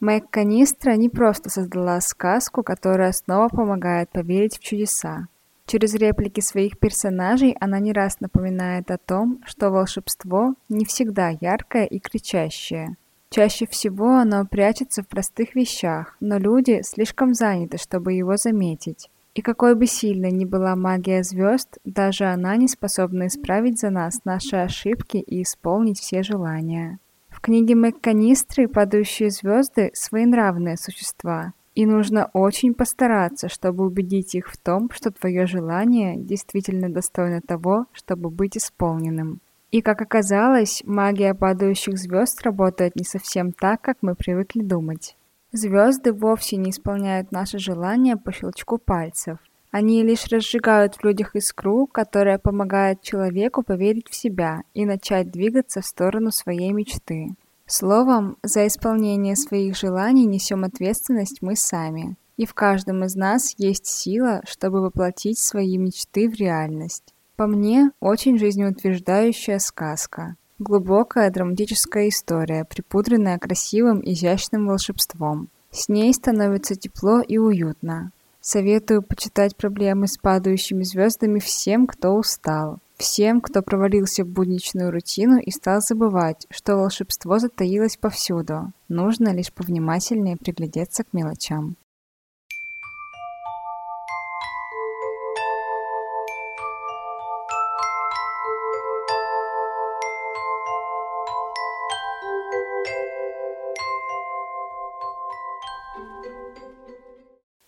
Мэг 0.00 0.30
Канистра 0.30 0.92
не 0.92 1.10
просто 1.10 1.50
создала 1.50 2.00
сказку, 2.00 2.62
которая 2.62 3.12
снова 3.12 3.50
помогает 3.50 4.08
поверить 4.08 4.56
в 4.56 4.62
чудеса. 4.62 5.28
Через 5.68 5.94
реплики 5.94 6.40
своих 6.40 6.78
персонажей 6.78 7.54
она 7.60 7.78
не 7.78 7.92
раз 7.92 8.20
напоминает 8.20 8.90
о 8.90 8.96
том, 8.96 9.42
что 9.44 9.70
волшебство 9.70 10.54
не 10.70 10.86
всегда 10.86 11.28
яркое 11.28 11.84
и 11.84 11.98
кричащее. 11.98 12.96
Чаще 13.28 13.66
всего 13.66 14.16
оно 14.16 14.46
прячется 14.46 15.02
в 15.02 15.08
простых 15.08 15.54
вещах, 15.54 16.16
но 16.20 16.38
люди 16.38 16.80
слишком 16.82 17.34
заняты, 17.34 17.76
чтобы 17.76 18.14
его 18.14 18.38
заметить. 18.38 19.10
И 19.34 19.42
какой 19.42 19.74
бы 19.74 19.86
сильной 19.86 20.32
ни 20.32 20.46
была 20.46 20.74
магия 20.74 21.22
звезд, 21.22 21.76
даже 21.84 22.24
она 22.24 22.56
не 22.56 22.66
способна 22.66 23.26
исправить 23.26 23.78
за 23.78 23.90
нас 23.90 24.24
наши 24.24 24.56
ошибки 24.56 25.18
и 25.18 25.42
исполнить 25.42 26.00
все 26.00 26.22
желания. 26.22 26.98
В 27.28 27.42
книге 27.42 27.74
Макканистры 27.74 28.68
«Падающие 28.68 29.28
звезды» 29.28 29.90
своенравные 29.92 30.78
существа, 30.78 31.52
и 31.78 31.86
нужно 31.86 32.28
очень 32.32 32.74
постараться, 32.74 33.48
чтобы 33.48 33.86
убедить 33.86 34.34
их 34.34 34.48
в 34.50 34.56
том, 34.56 34.90
что 34.92 35.12
твое 35.12 35.46
желание 35.46 36.16
действительно 36.16 36.88
достойно 36.88 37.40
того, 37.40 37.86
чтобы 37.92 38.30
быть 38.30 38.56
исполненным. 38.56 39.38
И 39.70 39.80
как 39.80 40.02
оказалось, 40.02 40.82
магия 40.84 41.34
падающих 41.34 41.96
звезд 41.96 42.42
работает 42.42 42.96
не 42.96 43.04
совсем 43.04 43.52
так, 43.52 43.80
как 43.80 43.98
мы 44.00 44.16
привыкли 44.16 44.62
думать. 44.62 45.16
Звезды 45.52 46.12
вовсе 46.12 46.56
не 46.56 46.70
исполняют 46.70 47.30
наши 47.30 47.60
желания 47.60 48.16
по 48.16 48.32
щелчку 48.32 48.78
пальцев. 48.78 49.38
Они 49.70 50.02
лишь 50.02 50.26
разжигают 50.26 50.96
в 50.96 51.04
людях 51.04 51.36
искру, 51.36 51.86
которая 51.86 52.40
помогает 52.40 53.02
человеку 53.02 53.62
поверить 53.62 54.08
в 54.08 54.16
себя 54.16 54.62
и 54.74 54.84
начать 54.84 55.30
двигаться 55.30 55.80
в 55.80 55.86
сторону 55.86 56.32
своей 56.32 56.72
мечты. 56.72 57.36
Словом, 57.70 58.38
за 58.42 58.66
исполнение 58.66 59.36
своих 59.36 59.76
желаний 59.76 60.24
несем 60.24 60.64
ответственность 60.64 61.42
мы 61.42 61.54
сами. 61.54 62.16
И 62.38 62.46
в 62.46 62.54
каждом 62.54 63.04
из 63.04 63.14
нас 63.14 63.54
есть 63.58 63.84
сила, 63.84 64.40
чтобы 64.48 64.80
воплотить 64.80 65.38
свои 65.38 65.76
мечты 65.76 66.30
в 66.30 66.34
реальность. 66.34 67.12
По 67.36 67.46
мне, 67.46 67.90
очень 68.00 68.38
жизнеутверждающая 68.38 69.58
сказка. 69.58 70.36
Глубокая 70.58 71.30
драматическая 71.30 72.08
история, 72.08 72.64
припудренная 72.64 73.38
красивым, 73.38 74.00
изящным 74.02 74.66
волшебством. 74.66 75.50
С 75.70 75.90
ней 75.90 76.12
становится 76.14 76.74
тепло 76.74 77.20
и 77.20 77.36
уютно. 77.36 78.12
Советую 78.40 79.02
почитать 79.02 79.56
проблемы 79.56 80.08
с 80.08 80.16
падающими 80.16 80.84
звездами 80.84 81.38
всем, 81.38 81.86
кто 81.86 82.14
устал. 82.14 82.78
Всем, 82.98 83.40
кто 83.40 83.62
провалился 83.62 84.24
в 84.24 84.28
будничную 84.28 84.90
рутину 84.90 85.38
и 85.38 85.52
стал 85.52 85.80
забывать, 85.80 86.48
что 86.50 86.76
волшебство 86.76 87.38
затаилось 87.38 87.96
повсюду. 87.96 88.72
Нужно 88.88 89.32
лишь 89.32 89.52
повнимательнее 89.52 90.36
приглядеться 90.36 91.04
к 91.04 91.12
мелочам. 91.12 91.76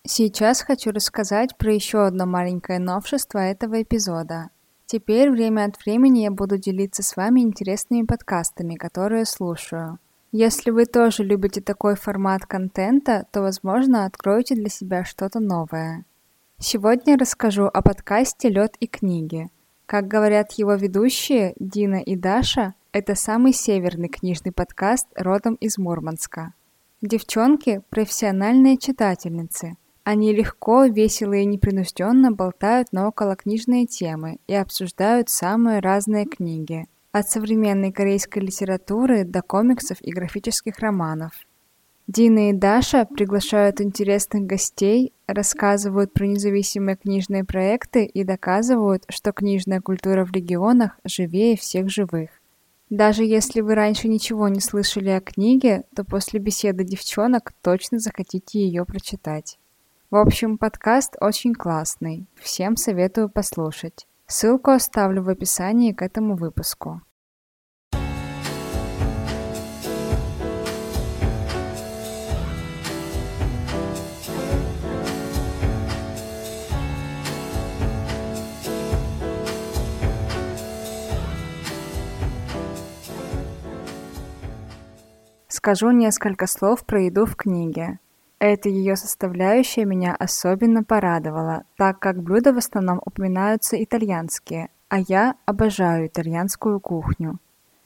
Сейчас 0.05 0.61
хочу 0.61 0.91
рассказать 0.91 1.57
про 1.57 1.73
еще 1.73 2.05
одно 2.05 2.25
маленькое 2.25 2.79
новшество 2.79 3.39
этого 3.39 3.81
эпизода. 3.81 4.49
Теперь 4.91 5.31
время 5.31 5.67
от 5.67 5.79
времени 5.85 6.23
я 6.23 6.31
буду 6.31 6.57
делиться 6.57 7.01
с 7.01 7.15
вами 7.15 7.39
интересными 7.39 8.05
подкастами, 8.05 8.75
которые 8.75 9.23
слушаю. 9.23 9.99
Если 10.33 10.69
вы 10.69 10.85
тоже 10.85 11.23
любите 11.23 11.61
такой 11.61 11.95
формат 11.95 12.45
контента, 12.45 13.25
то, 13.31 13.39
возможно, 13.39 14.03
откроете 14.03 14.53
для 14.53 14.67
себя 14.67 15.05
что-то 15.05 15.39
новое. 15.39 16.03
Сегодня 16.59 17.17
расскажу 17.17 17.67
о 17.67 17.81
подкасте 17.81 18.49
«Лед 18.49 18.75
и 18.81 18.87
книги». 18.87 19.47
Как 19.85 20.09
говорят 20.09 20.51
его 20.57 20.73
ведущие, 20.73 21.53
Дина 21.57 22.01
и 22.01 22.17
Даша, 22.17 22.73
это 22.91 23.15
самый 23.15 23.53
северный 23.53 24.09
книжный 24.09 24.51
подкаст 24.51 25.07
родом 25.15 25.55
из 25.55 25.77
Мурманска. 25.77 26.53
Девчонки– 27.01 27.81
профессиональные 27.89 28.75
читательницы– 28.75 29.77
они 30.03 30.33
легко, 30.33 30.85
весело 30.85 31.33
и 31.33 31.45
непринужденно 31.45 32.31
болтают 32.31 32.91
на 32.91 33.07
околокнижные 33.07 33.85
темы 33.85 34.39
и 34.47 34.55
обсуждают 34.55 35.29
самые 35.29 35.79
разные 35.79 36.25
книги, 36.25 36.87
от 37.11 37.29
современной 37.29 37.91
корейской 37.91 38.39
литературы 38.39 39.25
до 39.25 39.41
комиксов 39.41 39.97
и 40.01 40.11
графических 40.11 40.79
романов. 40.79 41.33
Дина 42.07 42.49
и 42.49 42.53
Даша 42.53 43.05
приглашают 43.05 43.79
интересных 43.79 44.43
гостей, 44.43 45.13
рассказывают 45.27 46.11
про 46.13 46.25
независимые 46.25 46.97
книжные 46.97 47.45
проекты 47.45 48.05
и 48.05 48.23
доказывают, 48.23 49.03
что 49.07 49.31
книжная 49.31 49.81
культура 49.81 50.25
в 50.25 50.31
регионах 50.31 50.99
живее 51.05 51.55
всех 51.55 51.89
живых. 51.89 52.31
Даже 52.89 53.23
если 53.23 53.61
вы 53.61 53.75
раньше 53.75 54.09
ничего 54.09 54.49
не 54.49 54.59
слышали 54.59 55.09
о 55.11 55.21
книге, 55.21 55.83
то 55.95 56.03
после 56.03 56.39
беседы 56.39 56.83
девчонок 56.83 57.53
точно 57.61 57.99
захотите 57.99 58.59
ее 58.59 58.83
прочитать. 58.83 59.57
В 60.11 60.17
общем, 60.17 60.57
подкаст 60.57 61.15
очень 61.21 61.53
классный. 61.53 62.27
Всем 62.35 62.75
советую 62.75 63.29
послушать. 63.29 64.07
Ссылку 64.27 64.71
оставлю 64.71 65.23
в 65.23 65.29
описании 65.29 65.93
к 65.93 66.01
этому 66.01 66.35
выпуску. 66.35 67.01
Скажу 85.47 85.91
несколько 85.91 86.47
слов 86.47 86.85
про 86.85 87.03
еду 87.03 87.25
в 87.25 87.37
книге. 87.37 87.99
Эта 88.43 88.69
ее 88.69 88.95
составляющая 88.95 89.85
меня 89.85 90.15
особенно 90.15 90.83
порадовала, 90.83 91.63
так 91.77 91.99
как 91.99 92.23
блюда 92.23 92.51
в 92.53 92.57
основном 92.57 92.99
упоминаются 93.05 93.81
итальянские, 93.81 94.69
а 94.89 94.97
я 94.97 95.35
обожаю 95.45 96.07
итальянскую 96.07 96.79
кухню. 96.79 97.37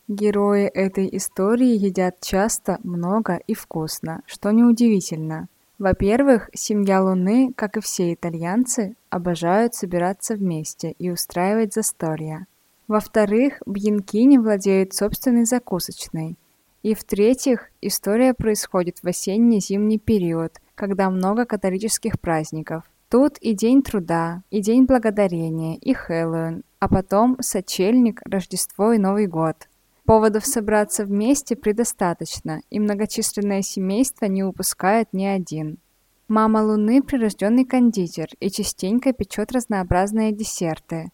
Герои 0.08 0.63
этой 0.63 1.10
истории 1.12 1.76
едят 1.76 2.22
часто, 2.22 2.80
много 2.84 3.36
и 3.36 3.54
вкусно, 3.54 4.22
что 4.28 4.52
неудивительно. 4.52 5.50
Во-первых, 5.78 6.50
семья 6.54 7.04
Луны, 7.04 7.52
как 7.54 7.76
и 7.76 7.82
все 7.82 8.13
итальянцы, 8.13 8.96
обожают 9.10 9.76
собираться 9.76 10.36
вместе 10.36 10.91
и 10.91 11.12
устраивать 11.12 11.74
застолья. 11.74 12.48
Во-вторых, 12.88 13.62
бьянкини 13.65 14.38
владеют 14.38 14.94
собственной 14.94 15.44
закусочной– 15.44 16.38
и 16.86 16.93
в-третьих, 16.93 17.71
история 17.82 18.36
происходит 18.36 19.00
в 19.02 19.08
осенне-зимний 19.08 19.98
период, 19.98 20.62
когда 20.76 21.10
много 21.10 21.45
католических 21.45 22.19
праздников. 22.19 22.84
Тут 23.10 23.39
и 23.39 23.56
День 23.56 23.82
труда, 23.82 24.43
и 24.52 24.62
День 24.62 24.86
благодарения, 24.86 25.78
и 25.78 25.93
Хэллоуин, 25.93 26.62
а 26.78 26.88
потом 26.88 27.38
Сочельник, 27.41 28.21
Рождество 28.24 28.93
и 28.93 29.00
Новый 29.00 29.26
год. 29.26 29.67
Поводов 30.06 30.45
собраться 30.45 31.06
вместе 31.06 31.56
предостаточно, 31.56 32.62
и 32.69 32.80
многочисленное 32.80 33.63
семейство 33.63 34.26
не 34.26 34.43
упускает 34.43 35.08
ни 35.12 35.26
один. 35.26 35.80
Мама 36.28 36.60
Луны– 36.60 37.02
прирожденный 37.04 37.65
кондитер 37.65 38.28
и 38.39 38.52
частенько 38.52 39.12
печет 39.12 39.52
разнообразные 39.52 40.32
десерты. 40.32 41.10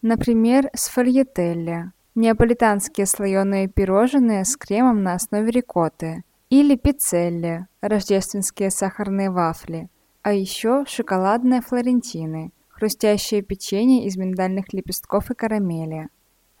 Например, 0.00 0.70
сфальетелли 0.72 1.92
неаполитанские 2.14 3.06
слоеные 3.06 3.68
пирожные 3.68 4.44
с 4.44 4.56
кремом 4.56 5.02
на 5.02 5.14
основе 5.14 5.50
рикотты 5.50 6.24
или 6.48 6.76
пиццелли, 6.76 7.66
рождественские 7.80 8.70
сахарные 8.70 9.30
вафли, 9.30 9.88
а 10.22 10.32
еще 10.32 10.84
шоколадные 10.86 11.60
флорентины, 11.60 12.52
хрустящее 12.68 13.42
печенье 13.42 14.06
из 14.06 14.16
миндальных 14.16 14.72
лепестков 14.72 15.30
и 15.30 15.34
карамели. 15.34 16.08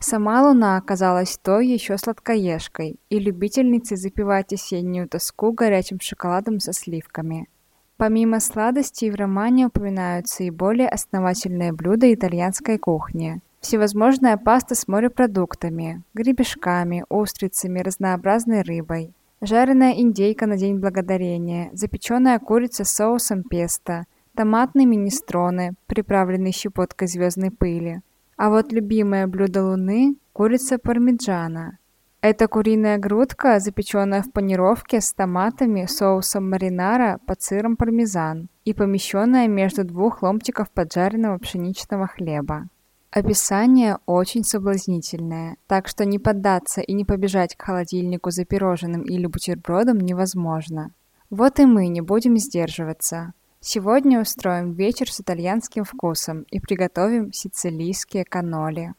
Сама 0.00 0.42
Луна 0.42 0.76
оказалась 0.76 1.38
той 1.38 1.68
еще 1.68 1.96
сладкоежкой 1.96 2.98
и 3.08 3.18
любительницей 3.18 3.96
запивать 3.96 4.52
осеннюю 4.52 5.08
тоску 5.08 5.52
горячим 5.52 6.00
шоколадом 6.00 6.60
со 6.60 6.72
сливками. 6.72 7.48
Помимо 7.96 8.40
сладостей 8.40 9.10
в 9.10 9.14
романе 9.14 9.66
упоминаются 9.66 10.42
и 10.42 10.50
более 10.50 10.88
основательные 10.88 11.72
блюда 11.72 12.12
итальянской 12.12 12.76
кухни– 12.78 13.40
всевозможная 13.64 14.36
паста 14.36 14.74
с 14.74 14.86
морепродуктами, 14.86 16.02
гребешками, 16.12 17.04
устрицами, 17.08 17.80
разнообразной 17.80 18.62
рыбой, 18.62 19.14
жареная 19.40 19.94
индейка 19.94 20.46
на 20.46 20.56
День 20.56 20.78
Благодарения, 20.78 21.70
запеченная 21.72 22.38
курица 22.38 22.84
с 22.84 22.90
соусом 22.90 23.42
песто, 23.42 24.04
томатные 24.34 24.86
министроны, 24.86 25.74
приправленные 25.86 26.52
щепоткой 26.52 27.08
звездной 27.08 27.50
пыли. 27.50 28.02
А 28.36 28.50
вот 28.50 28.70
любимое 28.72 29.26
блюдо 29.26 29.64
Луны– 29.64 30.16
курица 30.32 30.78
пармиджана. 30.78 31.78
Это 32.20 32.48
куриная 32.48 32.98
грудка, 32.98 33.60
запеченная 33.60 34.22
в 34.22 34.32
панировке 34.32 35.00
с 35.00 35.12
томатами, 35.12 35.86
соусом 35.86 36.50
маринара 36.50 37.18
под 37.26 37.42
сыром 37.42 37.76
пармезан 37.76 38.48
и 38.64 38.74
помещенная 38.74 39.48
между 39.48 39.84
двух 39.84 40.22
ломтиков 40.22 40.70
поджаренного 40.70 41.38
пшеничного 41.38 42.06
хлеба. 42.06 42.68
Описание 43.14 43.98
очень 44.06 44.42
соблазнительное, 44.42 45.56
так 45.68 45.86
что 45.86 46.04
не 46.04 46.18
поддаться 46.18 46.80
и 46.80 46.92
не 46.92 47.04
побежать 47.04 47.54
к 47.54 47.62
холодильнику 47.62 48.32
за 48.32 48.44
пирожным 48.44 49.02
или 49.02 49.26
бутербродом 49.26 50.00
невозможно. 50.00 50.92
Вот 51.30 51.60
и 51.60 51.64
мы 51.64 51.86
не 51.86 52.00
будем 52.00 52.36
сдерживаться. 52.38 53.32
Сегодня 53.60 54.20
устроим 54.20 54.72
вечер 54.72 55.12
с 55.12 55.20
итальянским 55.20 55.84
вкусом 55.84 56.42
и 56.50 56.58
приготовим 56.58 57.32
сицилийские 57.32 58.24
каноли. 58.24 58.94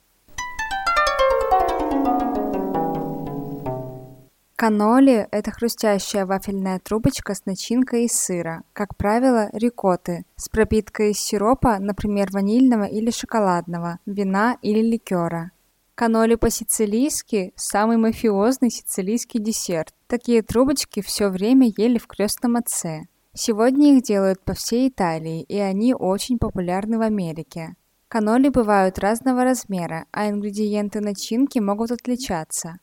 Каноли– 4.57 5.27
это 5.31 5.51
хрустящая 5.51 6.25
вафельная 6.25 6.79
трубочка 6.79 7.33
с 7.35 7.45
начинкой 7.45 8.05
из 8.05 8.13
сыра, 8.13 8.63
как 8.71 8.95
правило, 8.95 9.49
рикотты, 9.51 10.23
с 10.37 10.47
пропиткой 10.47 11.11
из 11.11 11.19
сиропа, 11.19 11.77
например, 11.77 12.29
ванильного 12.31 12.85
или 12.85 13.11
шоколадного, 13.11 13.99
вина 14.05 14.57
или 14.61 14.79
ликера. 14.79 15.51
Каноли 15.93 16.35
по-сицилийски– 16.35 17.51
самый 17.57 17.97
мафиозный 17.97 18.69
сицилийский 18.69 19.41
десерт. 19.41 19.93
Такие 20.07 20.41
трубочки 20.41 21.01
все 21.01 21.27
время 21.27 21.73
ели 21.75 21.97
в 21.97 22.07
крестном 22.07 22.55
отце. 22.55 23.07
Сегодня 23.33 23.97
их 23.97 24.03
делают 24.03 24.41
по 24.45 24.53
всей 24.53 24.87
Италии, 24.87 25.41
и 25.41 25.57
они 25.57 25.93
очень 25.93 26.37
популярны 26.37 26.97
в 26.97 27.01
Америке. 27.01 27.75
Каноли 28.07 28.47
бывают 28.47 28.99
разного 28.99 29.43
размера, 29.43 30.05
а 30.13 30.29
ингредиенты 30.29 31.01
начинки 31.01 31.59
могут 31.59 31.91
отличаться. 31.91 32.77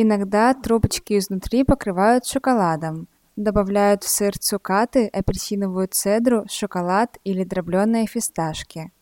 Иногда 0.00 0.54
трубочки 0.54 1.18
изнутри 1.18 1.64
покрывают 1.64 2.24
шоколадом, 2.24 3.08
добавляют 3.34 4.04
в 4.04 4.08
сыр 4.08 4.38
цукаты, 4.38 5.08
апельсиновую 5.08 5.88
цедру, 5.90 6.44
шоколад 6.48 7.18
или 7.24 7.42
дробленые 7.42 8.06
фисташки. 8.06 8.92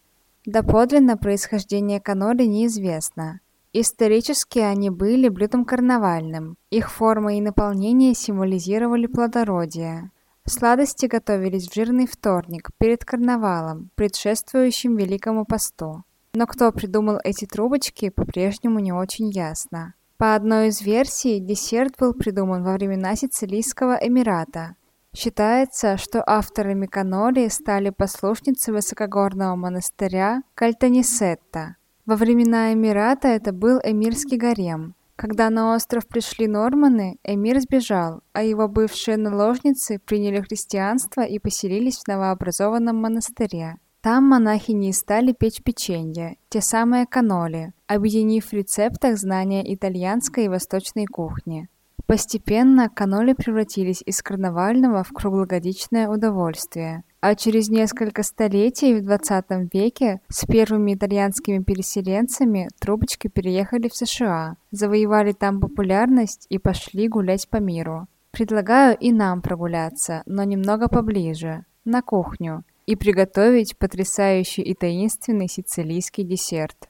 Доподлинно 0.46 1.18
происхождение 1.18 2.00
каноли 2.00 2.44
неизвестно. 2.44 3.40
Исторически 3.74 4.58
они 4.58 4.88
были 4.88 5.28
блюдом 5.28 5.66
карнавальным. 5.66 6.56
Их 6.70 6.90
форма 6.90 7.36
и 7.36 7.42
наполнение 7.42 8.14
символизировали 8.14 9.06
плодородие. 9.06 10.10
Сладости 10.46 11.04
готовились 11.04 11.68
в 11.68 11.74
жирный 11.74 12.06
вторник, 12.06 12.70
перед 12.78 13.04
карнавалом, 13.04 13.90
предшествующим 13.96 14.96
Великому 14.96 15.44
посту. 15.44 16.04
Но 16.32 16.46
кто 16.46 16.72
придумал 16.72 17.18
эти 17.22 17.44
трубочки, 17.44 18.08
по-прежнему 18.08 18.78
не 18.78 18.94
очень 18.94 19.28
ясно. 19.28 19.92
По 20.18 20.34
одной 20.34 20.68
из 20.68 20.80
версий, 20.80 21.40
десерт 21.40 21.96
был 21.98 22.14
придуман 22.14 22.62
во 22.62 22.72
времена 22.72 23.14
Сицилийского 23.16 23.98
Эмирата. 24.00 24.76
Считается, 25.14 25.98
что 25.98 26.24
авторами 26.26 26.86
каноли 26.86 27.48
стали 27.48 27.90
послушницы 27.90 28.72
высокогорного 28.72 29.56
монастыря 29.56 30.42
Кальтанисетта. 30.54 31.76
Во 32.06 32.16
времена 32.16 32.72
Эмирата 32.72 33.28
это 33.28 33.52
был 33.52 33.78
эмирский 33.84 34.38
гарем. 34.38 34.94
Когда 35.16 35.50
на 35.50 35.74
остров 35.74 36.06
пришли 36.06 36.46
норманы, 36.46 37.18
эмир 37.22 37.60
сбежал, 37.60 38.22
а 38.32 38.42
его 38.42 38.68
бывшие 38.68 39.18
наложницы 39.18 39.98
приняли 39.98 40.40
христианство 40.40 41.22
и 41.22 41.38
поселились 41.38 41.98
в 41.98 42.08
новообразованном 42.08 42.96
монастыре. 42.96 43.76
Там 44.06 44.28
монахини 44.28 44.92
стали 44.92 45.32
печь 45.32 45.64
печенье, 45.64 46.36
те 46.48 46.60
самые 46.60 47.06
каноли, 47.06 47.72
объединив 47.88 48.46
в 48.46 48.52
рецептах 48.52 49.18
знания 49.18 49.74
итальянской 49.74 50.44
и 50.44 50.48
восточной 50.48 51.06
кухни. 51.06 51.68
Постепенно 52.06 52.88
каноли 52.88 53.32
превратились 53.32 54.04
из 54.06 54.22
карнавального 54.22 55.02
в 55.02 55.08
круглогодичное 55.12 56.08
удовольствие, 56.08 57.02
а 57.20 57.34
через 57.34 57.68
несколько 57.68 58.22
столетий 58.22 58.94
в 58.94 59.02
20 59.02 59.74
веке 59.74 60.20
с 60.28 60.46
первыми 60.46 60.94
итальянскими 60.94 61.60
переселенцами 61.64 62.68
трубочки 62.78 63.26
переехали 63.26 63.88
в 63.88 63.96
США, 63.96 64.54
завоевали 64.70 65.32
там 65.32 65.58
популярность 65.58 66.46
и 66.48 66.58
пошли 66.58 67.08
гулять 67.08 67.48
по 67.48 67.56
миру. 67.56 68.06
Предлагаю 68.30 68.96
и 68.96 69.10
нам 69.10 69.42
прогуляться, 69.42 70.22
но 70.26 70.44
немного 70.44 70.86
поближе, 70.86 71.64
на 71.84 72.02
кухню, 72.02 72.62
и 72.86 72.96
приготовить 72.96 73.76
потрясающий 73.76 74.62
и 74.62 74.74
таинственный 74.74 75.48
сицилийский 75.48 76.24
десерт. 76.24 76.88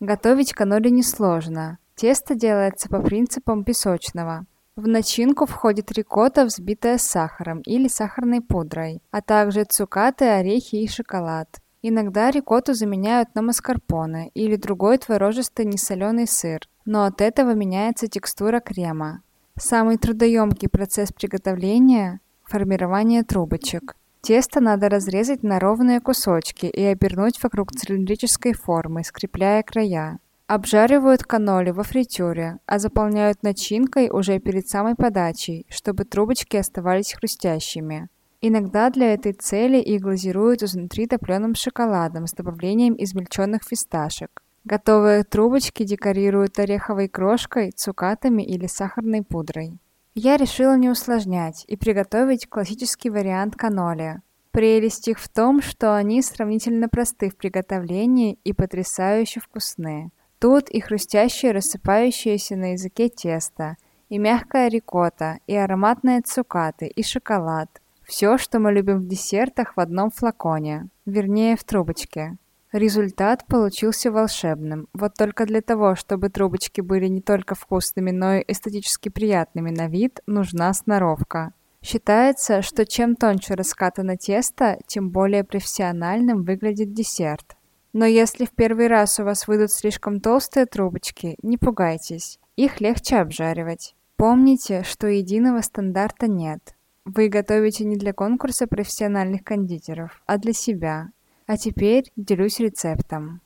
Готовить 0.00 0.54
каноли 0.54 0.88
несложно. 0.88 1.78
Тесто 1.94 2.34
делается 2.34 2.88
по 2.88 3.02
принципам 3.02 3.64
песочного. 3.64 4.46
В 4.76 4.88
начинку 4.88 5.44
входит 5.44 5.92
рикотта, 5.92 6.46
взбитая 6.46 6.96
с 6.96 7.02
сахаром 7.02 7.60
или 7.60 7.86
сахарной 7.88 8.40
пудрой, 8.40 9.02
а 9.10 9.20
также 9.20 9.64
цукаты, 9.64 10.24
орехи 10.24 10.76
и 10.76 10.88
шоколад. 10.88 11.48
Иногда 11.82 12.30
рикотту 12.30 12.72
заменяют 12.72 13.34
на 13.34 13.42
маскарпоне 13.42 14.30
или 14.34 14.56
другой 14.56 14.98
творожистый 14.98 15.66
несоленый 15.66 16.26
сыр, 16.26 16.60
но 16.86 17.04
от 17.04 17.20
этого 17.20 17.54
меняется 17.54 18.06
текстура 18.06 18.60
крема. 18.60 19.22
Самый 19.62 19.98
трудоемкий 19.98 20.70
процесс 20.70 21.12
приготовления– 21.12 22.20
формирование 22.44 23.22
трубочек. 23.24 23.94
Тесто 24.22 24.58
надо 24.58 24.88
разрезать 24.88 25.42
на 25.42 25.60
ровные 25.60 26.00
кусочки 26.00 26.64
и 26.64 26.82
обернуть 26.82 27.42
вокруг 27.42 27.70
цилиндрической 27.72 28.54
формы, 28.54 29.04
скрепляя 29.04 29.62
края. 29.62 30.18
Обжаривают 30.46 31.24
каноли 31.24 31.72
во 31.72 31.82
фритюре, 31.82 32.56
а 32.64 32.78
заполняют 32.78 33.42
начинкой 33.42 34.08
уже 34.08 34.38
перед 34.38 34.66
самой 34.66 34.94
подачей, 34.94 35.66
чтобы 35.68 36.04
трубочки 36.04 36.56
оставались 36.56 37.12
хрустящими. 37.12 38.08
Иногда 38.40 38.88
для 38.88 39.12
этой 39.12 39.34
цели 39.34 39.76
их 39.76 40.00
глазируют 40.00 40.62
изнутри 40.62 41.06
топленым 41.06 41.54
шоколадом 41.54 42.26
с 42.26 42.32
добавлением 42.32 42.94
измельченных 42.96 43.60
фисташек. 43.68 44.42
Готовые 44.64 45.24
трубочки 45.24 45.84
декорируют 45.84 46.58
ореховой 46.58 47.08
крошкой, 47.08 47.70
цукатами 47.70 48.42
или 48.42 48.66
сахарной 48.66 49.22
пудрой. 49.22 49.78
Я 50.14 50.36
решила 50.36 50.76
не 50.76 50.90
усложнять 50.90 51.64
и 51.66 51.76
приготовить 51.76 52.48
классический 52.48 53.10
вариант 53.10 53.56
каноли. 53.56 54.20
Прелесть 54.50 55.08
их 55.08 55.18
в 55.18 55.28
том, 55.28 55.62
что 55.62 55.94
они 55.94 56.20
сравнительно 56.22 56.88
просты 56.88 57.30
в 57.30 57.36
приготовлении 57.36 58.38
и 58.44 58.52
потрясающе 58.52 59.40
вкусные. 59.40 60.10
Тут 60.40 60.68
и 60.68 60.80
хрустящее 60.80 61.52
рассыпающееся 61.52 62.56
на 62.56 62.72
языке 62.72 63.08
тесто, 63.08 63.76
и 64.08 64.18
мягкая 64.18 64.68
рикотта, 64.68 65.38
и 65.46 65.54
ароматные 65.54 66.20
цукаты, 66.22 66.86
и 66.86 67.02
шоколад. 67.02 67.70
Все, 68.02 68.38
что 68.38 68.58
мы 68.58 68.72
любим 68.72 68.98
в 68.98 69.06
десертах 69.06 69.76
в 69.76 69.80
одном 69.80 70.10
флаконе, 70.10 70.88
вернее 71.06 71.56
в 71.56 71.62
трубочке. 71.62 72.36
Результат 72.72 73.46
получился 73.46 74.12
волшебным. 74.12 74.86
Вот 74.92 75.14
только 75.14 75.44
для 75.44 75.60
того, 75.60 75.96
чтобы 75.96 76.28
трубочки 76.28 76.80
были 76.80 77.08
не 77.08 77.20
только 77.20 77.56
вкусными, 77.56 78.12
но 78.12 78.34
и 78.36 78.44
эстетически 78.46 79.08
приятными 79.08 79.70
на 79.70 79.88
вид, 79.88 80.20
нужна 80.26 80.72
сноровка. 80.72 81.52
Считается, 81.82 82.62
что 82.62 82.86
чем 82.86 83.16
тоньше 83.16 83.54
раскатано 83.54 84.16
тесто, 84.16 84.78
тем 84.86 85.10
более 85.10 85.42
профессиональным 85.42 86.44
выглядит 86.44 86.92
десерт. 86.92 87.56
Но 87.92 88.04
если 88.04 88.44
в 88.44 88.52
первый 88.52 88.86
раз 88.86 89.18
у 89.18 89.24
вас 89.24 89.48
выйдут 89.48 89.72
слишком 89.72 90.20
толстые 90.20 90.66
трубочки, 90.66 91.36
не 91.42 91.58
пугайтесь, 91.58 92.38
их 92.54 92.80
легче 92.80 93.16
обжаривать. 93.16 93.96
Помните, 94.16 94.84
что 94.84 95.08
единого 95.08 95.62
стандарта 95.62 96.28
нет. 96.28 96.76
Вы 97.04 97.28
готовите 97.28 97.84
не 97.84 97.96
для 97.96 98.12
конкурса 98.12 98.68
профессиональных 98.68 99.42
кондитеров, 99.42 100.22
а 100.26 100.36
для 100.38 100.52
себя, 100.52 101.08
а 101.50 101.56
теперь 101.56 102.12
делюсь 102.14 102.60
рецептом. 102.60 103.40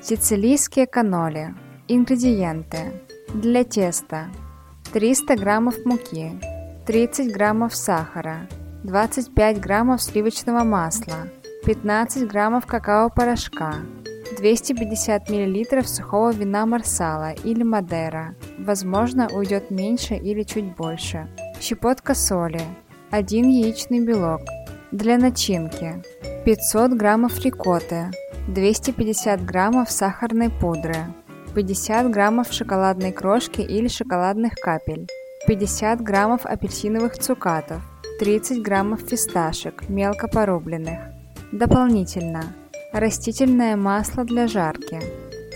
Сицилийские 0.00 0.86
каноли. 0.86 1.54
Ингредиенты. 1.88 3.02
Для 3.34 3.64
теста 3.64 4.30
300 4.94 5.36
граммов 5.36 5.84
муки, 5.84 6.40
30 6.86 7.30
граммов 7.34 7.76
сахара, 7.76 8.48
25 8.84 9.60
граммов 9.60 10.02
сливочного 10.02 10.64
масла, 10.64 11.28
15 11.66 12.26
граммов 12.26 12.64
какао-порошка, 12.64 13.74
250 14.38 15.28
мл 15.28 15.84
сухого 15.84 16.32
вина 16.32 16.66
марсала 16.66 17.32
или 17.44 17.62
мадера, 17.62 18.34
возможно 18.58 19.28
уйдет 19.28 19.70
меньше 19.70 20.14
или 20.14 20.42
чуть 20.42 20.74
больше, 20.76 21.28
щепотка 21.60 22.14
соли, 22.14 22.62
1 23.10 23.48
яичный 23.48 24.00
белок, 24.00 24.40
для 24.92 25.18
начинки. 25.18 26.02
500 26.44 26.92
граммов 26.92 27.38
рикотты, 27.40 28.10
250 28.48 29.44
граммов 29.44 29.90
сахарной 29.90 30.50
пудры, 30.50 30.96
50 31.54 32.10
граммов 32.10 32.52
шоколадной 32.52 33.12
крошки 33.12 33.60
или 33.60 33.88
шоколадных 33.88 34.54
капель, 34.54 35.06
50 35.46 36.00
граммов 36.02 36.44
апельсиновых 36.44 37.18
цукатов, 37.18 37.82
30 38.18 38.62
граммов 38.62 39.00
фисташек, 39.00 39.88
мелко 39.88 40.28
порубленных. 40.28 41.00
Дополнительно 41.52 42.44
растительное 42.94 43.76
масло 43.76 44.24
для 44.24 44.46
жарки, 44.46 45.00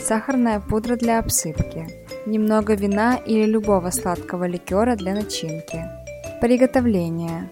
сахарная 0.00 0.58
пудра 0.58 0.96
для 0.96 1.20
обсыпки, 1.20 1.86
немного 2.26 2.74
вина 2.74 3.14
или 3.14 3.44
любого 3.44 3.90
сладкого 3.90 4.44
ликера 4.44 4.96
для 4.96 5.14
начинки. 5.14 5.84
Приготовление. 6.40 7.48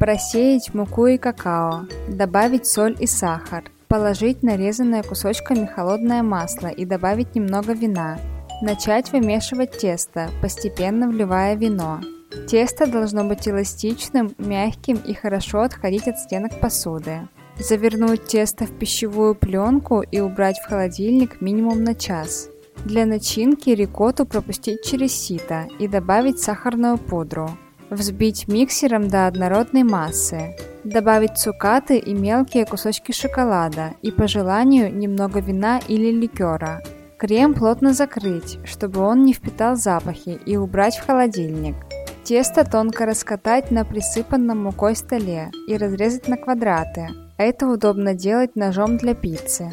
Просеять 0.00 0.74
муку 0.74 1.06
и 1.06 1.18
какао, 1.18 1.86
добавить 2.08 2.66
соль 2.66 2.96
и 2.98 3.06
сахар, 3.06 3.62
положить 3.86 4.42
нарезанное 4.42 5.04
кусочками 5.04 5.66
холодное 5.66 6.24
масло 6.24 6.68
и 6.68 6.84
добавить 6.84 7.36
немного 7.36 7.74
вина. 7.74 8.18
Начать 8.60 9.12
вымешивать 9.12 9.78
тесто, 9.78 10.30
постепенно 10.42 11.08
вливая 11.08 11.54
вино. 11.54 12.00
Тесто 12.48 12.88
должно 12.88 13.22
быть 13.22 13.46
эластичным, 13.46 14.34
мягким 14.36 14.96
и 14.96 15.14
хорошо 15.14 15.60
отходить 15.60 16.08
от 16.08 16.18
стенок 16.18 16.58
посуды. 16.60 17.20
Завернуть 17.58 18.24
тесто 18.26 18.66
в 18.66 18.70
пищевую 18.70 19.34
пленку 19.34 20.02
и 20.02 20.20
убрать 20.20 20.58
в 20.58 20.68
холодильник 20.68 21.40
минимум 21.40 21.82
на 21.82 21.94
час. 21.96 22.48
Для 22.84 23.04
начинки 23.04 23.70
рикотту 23.70 24.26
пропустить 24.26 24.84
через 24.84 25.12
сито 25.12 25.66
и 25.80 25.88
добавить 25.88 26.38
сахарную 26.38 26.98
пудру. 26.98 27.50
Взбить 27.90 28.46
миксером 28.46 29.08
до 29.08 29.26
однородной 29.26 29.82
массы. 29.82 30.54
Добавить 30.84 31.36
цукаты 31.36 31.98
и 31.98 32.14
мелкие 32.14 32.64
кусочки 32.64 33.10
шоколада 33.10 33.94
и 34.02 34.12
по 34.12 34.28
желанию 34.28 34.94
немного 34.94 35.40
вина 35.40 35.80
или 35.88 36.12
ликера. 36.12 36.80
Крем 37.18 37.54
плотно 37.54 37.92
закрыть, 37.92 38.60
чтобы 38.64 39.00
он 39.00 39.24
не 39.24 39.32
впитал 39.32 39.74
запахи 39.74 40.38
и 40.46 40.56
убрать 40.56 40.96
в 40.96 41.04
холодильник. 41.04 41.74
Тесто 42.22 42.64
тонко 42.64 43.04
раскатать 43.04 43.72
на 43.72 43.84
присыпанном 43.84 44.62
мукой 44.62 44.94
столе 44.94 45.50
и 45.66 45.76
разрезать 45.76 46.28
на 46.28 46.36
квадраты. 46.36 47.08
Это 47.38 47.68
удобно 47.68 48.14
делать 48.14 48.56
ножом 48.56 48.96
для 48.96 49.14
пиццы. 49.14 49.70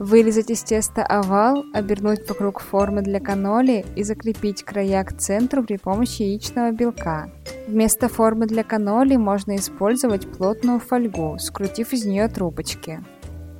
Вырезать 0.00 0.50
из 0.50 0.64
теста 0.64 1.04
овал, 1.04 1.64
обернуть 1.72 2.28
вокруг 2.28 2.58
формы 2.58 3.02
для 3.02 3.20
каноли 3.20 3.86
и 3.94 4.02
закрепить 4.02 4.64
края 4.64 5.04
к 5.04 5.16
центру 5.16 5.62
при 5.62 5.76
помощи 5.76 6.22
яичного 6.22 6.72
белка. 6.72 7.30
Вместо 7.68 8.08
формы 8.08 8.46
для 8.46 8.64
каноли 8.64 9.14
можно 9.14 9.54
использовать 9.54 10.28
плотную 10.28 10.80
фольгу, 10.80 11.38
скрутив 11.38 11.92
из 11.92 12.04
нее 12.04 12.26
трубочки. 12.26 13.00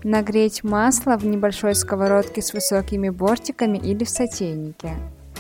Нагреть 0.03 0.65
масло 0.65 1.17
в 1.17 1.25
небольшой 1.25 1.77
сковородке 1.77 2.43
с 2.43 2.53
высокими 2.55 3.09
бортиками 3.09 3.79
или 3.79 4.03
в 4.03 4.11
сотейнике. 4.11 4.91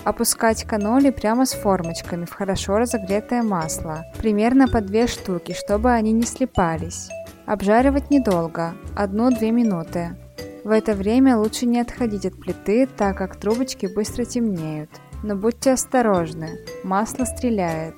Опускать 0.05 0.62
каноли 0.62 1.11
прямо 1.11 1.46
с 1.46 1.53
формочками 1.53 2.27
в 2.27 2.33
хорошо 2.33 2.79
разогретое 2.79 3.42
масло, 3.42 4.05
примерно 4.18 4.68
по 4.68 4.81
две 4.81 5.09
штуки, 5.09 5.53
чтобы 5.53 5.90
они 5.90 6.12
не 6.12 6.22
слипались. 6.22 7.11
Обжаривать 7.47 8.11
недолго, 8.11 8.75
1-2 8.97 9.51
минуты. 9.51 10.17
В 10.65 10.71
это 10.71 10.95
время 10.95 11.37
лучше 11.37 11.67
не 11.67 11.79
отходить 11.79 12.25
от 12.25 12.41
плиты, 12.41 12.87
так 12.87 13.19
как 13.19 13.37
трубочки 13.37 13.85
быстро 13.85 14.25
темнеют. 14.25 14.89
Но 15.23 15.37
будьте 15.37 15.73
осторожны, 15.73 16.61
масло 16.85 17.27
стреляет. 17.27 17.97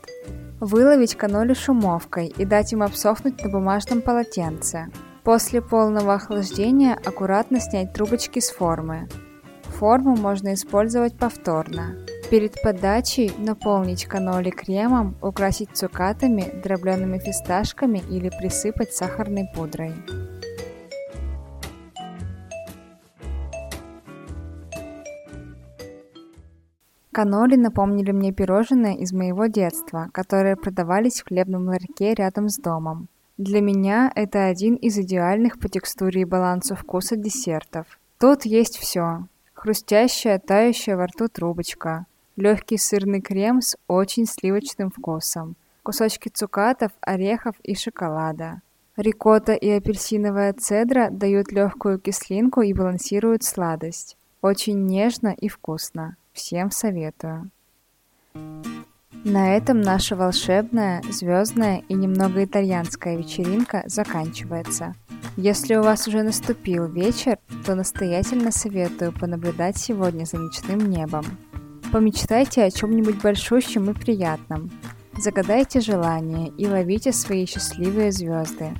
Выловить 0.59 1.15
каноли 1.15 1.55
шумовкой 1.55 2.27
и 2.27 2.45
дать 2.45 2.73
им 2.73 2.83
обсохнуть 2.83 3.41
на 3.45 3.51
бумажном 3.51 4.03
полотенце. 4.03 4.89
После 5.23 5.63
полного 5.63 6.15
охлаждения 6.15 6.95
аккуратно 6.95 7.61
снять 7.61 7.93
трубочки 7.93 8.41
с 8.41 8.51
формы. 8.51 9.09
Форму 9.79 10.17
можно 10.17 10.55
использовать 10.55 11.17
повторно. 11.17 11.97
Перед 12.29 12.61
подачей 12.61 13.33
наполнить 13.39 14.07
каноли 14.07 14.51
кремом, 14.51 15.15
украсить 15.23 15.71
цукатами, 15.75 16.61
дробленными 16.61 17.19
фисташками 17.19 18.03
или 18.11 18.31
присыпать 18.31 18.93
сахарной 18.93 19.49
пудрой. 19.55 19.93
Каноли 27.12 27.55
напомнили 27.55 28.11
мне 28.11 28.33
пирожные 28.33 28.99
из 28.99 29.12
моего 29.12 29.47
детства, 29.47 30.09
которые 30.12 30.57
продавались 30.57 31.21
в 31.21 31.29
хлебном 31.29 31.69
ларьке 31.69 32.12
рядом 32.12 32.49
с 32.49 32.59
домом. 32.59 33.07
Для 33.39 33.61
меня 33.61 34.11
это 34.17 34.47
один 34.47 34.75
из 34.75 34.99
идеальных 34.99 35.61
по 35.61 35.69
текстуре 35.69 36.23
и 36.23 36.25
балансу 36.25 36.75
вкуса 36.75 37.15
десертов. 37.15 37.87
Тут 38.19 38.45
есть 38.45 38.79
все. 38.79 39.29
Хрустящая, 39.55 40.41
тающая 40.41 40.97
во 40.97 41.07
рту 41.07 41.29
трубочка, 41.29 42.05
легкий 42.37 42.79
сырный 42.79 43.20
крем 43.20 43.61
с 43.61 43.77
очень 43.88 44.27
сливочным 44.27 44.90
вкусом, 44.90 45.57
кусочки 45.83 46.29
цукатов, 46.29 46.92
орехов 47.01 47.57
и 47.62 47.75
шоколада. 47.75 48.61
Рикотта 48.96 49.53
и 49.53 49.68
апельсиновая 49.68 50.55
цедра 50.55 51.09
дают 51.11 51.53
легкую 51.53 51.99
кислинку 51.99 52.62
и 52.62 52.72
балансируют 52.72 53.42
сладость. 53.42 54.16
Очень 54.40 54.87
нежно 54.87 55.35
и 55.37 55.49
вкусно. 55.49 56.16
Всем 56.33 56.70
советую. 56.70 57.51
На 59.25 59.57
этом 59.57 59.81
наша 59.81 60.14
волшебная, 60.14 61.03
звездная 61.11 61.83
и 61.88 61.94
немного 61.94 62.44
итальянская 62.44 63.16
вечеринка 63.16 63.83
заканчивается. 63.87 64.94
Если 65.37 65.75
у 65.75 65.83
вас 65.83 66.07
уже 66.07 66.22
наступил 66.22 66.87
вечер, 66.87 67.38
то 67.64 67.75
настоятельно 67.75 68.53
советую 68.53 69.12
понаблюдать 69.12 69.77
сегодня 69.77 70.25
за 70.25 70.38
ночным 70.38 70.88
небом. 70.88 71.25
Помечтайте 71.92 72.64
о 72.64 72.70
чем-нибудь 72.70 73.22
большущем 73.22 73.90
и 73.90 73.94
приятном. 73.94 74.70
Загадайте 75.18 75.81
желание 75.81 76.49
и 76.59 76.66
ловите 76.66 77.12
свои 77.12 77.46
счастливые 77.46 78.12
звезды. 78.12 78.72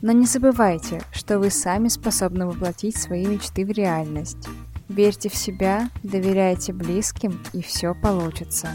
Но 0.00 0.12
не 0.12 0.26
забывайте, 0.26 1.02
что 1.12 1.38
вы 1.38 1.50
сами 1.50 1.88
способны 1.88 2.46
воплотить 2.46 2.96
свои 2.96 3.26
мечты 3.26 3.64
в 3.64 3.70
реальность. 3.70 4.48
Верьте 4.88 5.28
в 5.28 5.34
себя, 5.34 5.90
доверяйте 6.02 6.72
близким, 6.72 7.40
и 7.52 7.60
все 7.60 7.94
получится. 7.94 8.68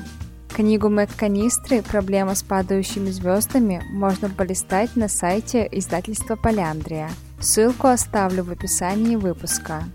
Книгу 0.49 0.89
МакКанистры 0.89 1.81
«Проблема 1.81 2.36
с 2.36 2.43
падающими 2.43 3.10
звездами» 3.10 3.81
можно 3.93 4.29
полистать 4.29 4.97
на 4.97 5.07
сайте 5.07 5.67
издательства 5.71 6.36
Поляндрия. 6.36 7.10
Ссылку 7.39 7.88
оставлю 7.88 8.43
в 8.43 8.51
описании 8.51 9.15
выпуска. 9.15 9.86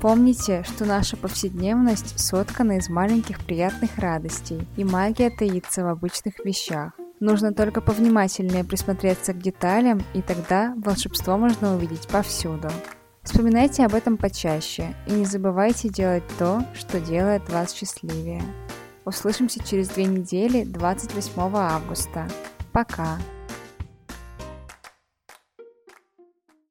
Помните, 0.00 0.64
что 0.66 0.86
наша 0.86 1.18
повседневность 1.18 2.18
соткана 2.18 2.78
из 2.78 2.88
маленьких 2.88 3.38
приятных 3.44 3.98
радостей, 3.98 4.66
и 4.78 4.84
магия 4.84 5.28
таится 5.28 5.84
в 5.84 5.88
обычных 5.88 6.42
вещах. 6.42 6.92
Нужно 7.20 7.52
только 7.52 7.82
повнимательнее 7.82 8.64
присмотреться 8.64 9.34
к 9.34 9.38
деталям, 9.38 10.02
и 10.14 10.22
тогда 10.22 10.74
волшебство 10.78 11.36
можно 11.36 11.76
увидеть 11.76 12.08
повсюду. 12.08 12.70
Вспоминайте 13.22 13.84
об 13.84 13.94
этом 13.94 14.16
почаще 14.16 14.94
и 15.06 15.12
не 15.12 15.26
забывайте 15.26 15.90
делать 15.90 16.24
то, 16.38 16.64
что 16.72 16.98
делает 16.98 17.50
вас 17.50 17.74
счастливее. 17.74 18.42
Услышимся 19.04 19.62
через 19.62 19.90
две 19.90 20.06
недели, 20.06 20.64
28 20.64 21.32
августа. 21.54 22.26
Пока! 22.72 23.18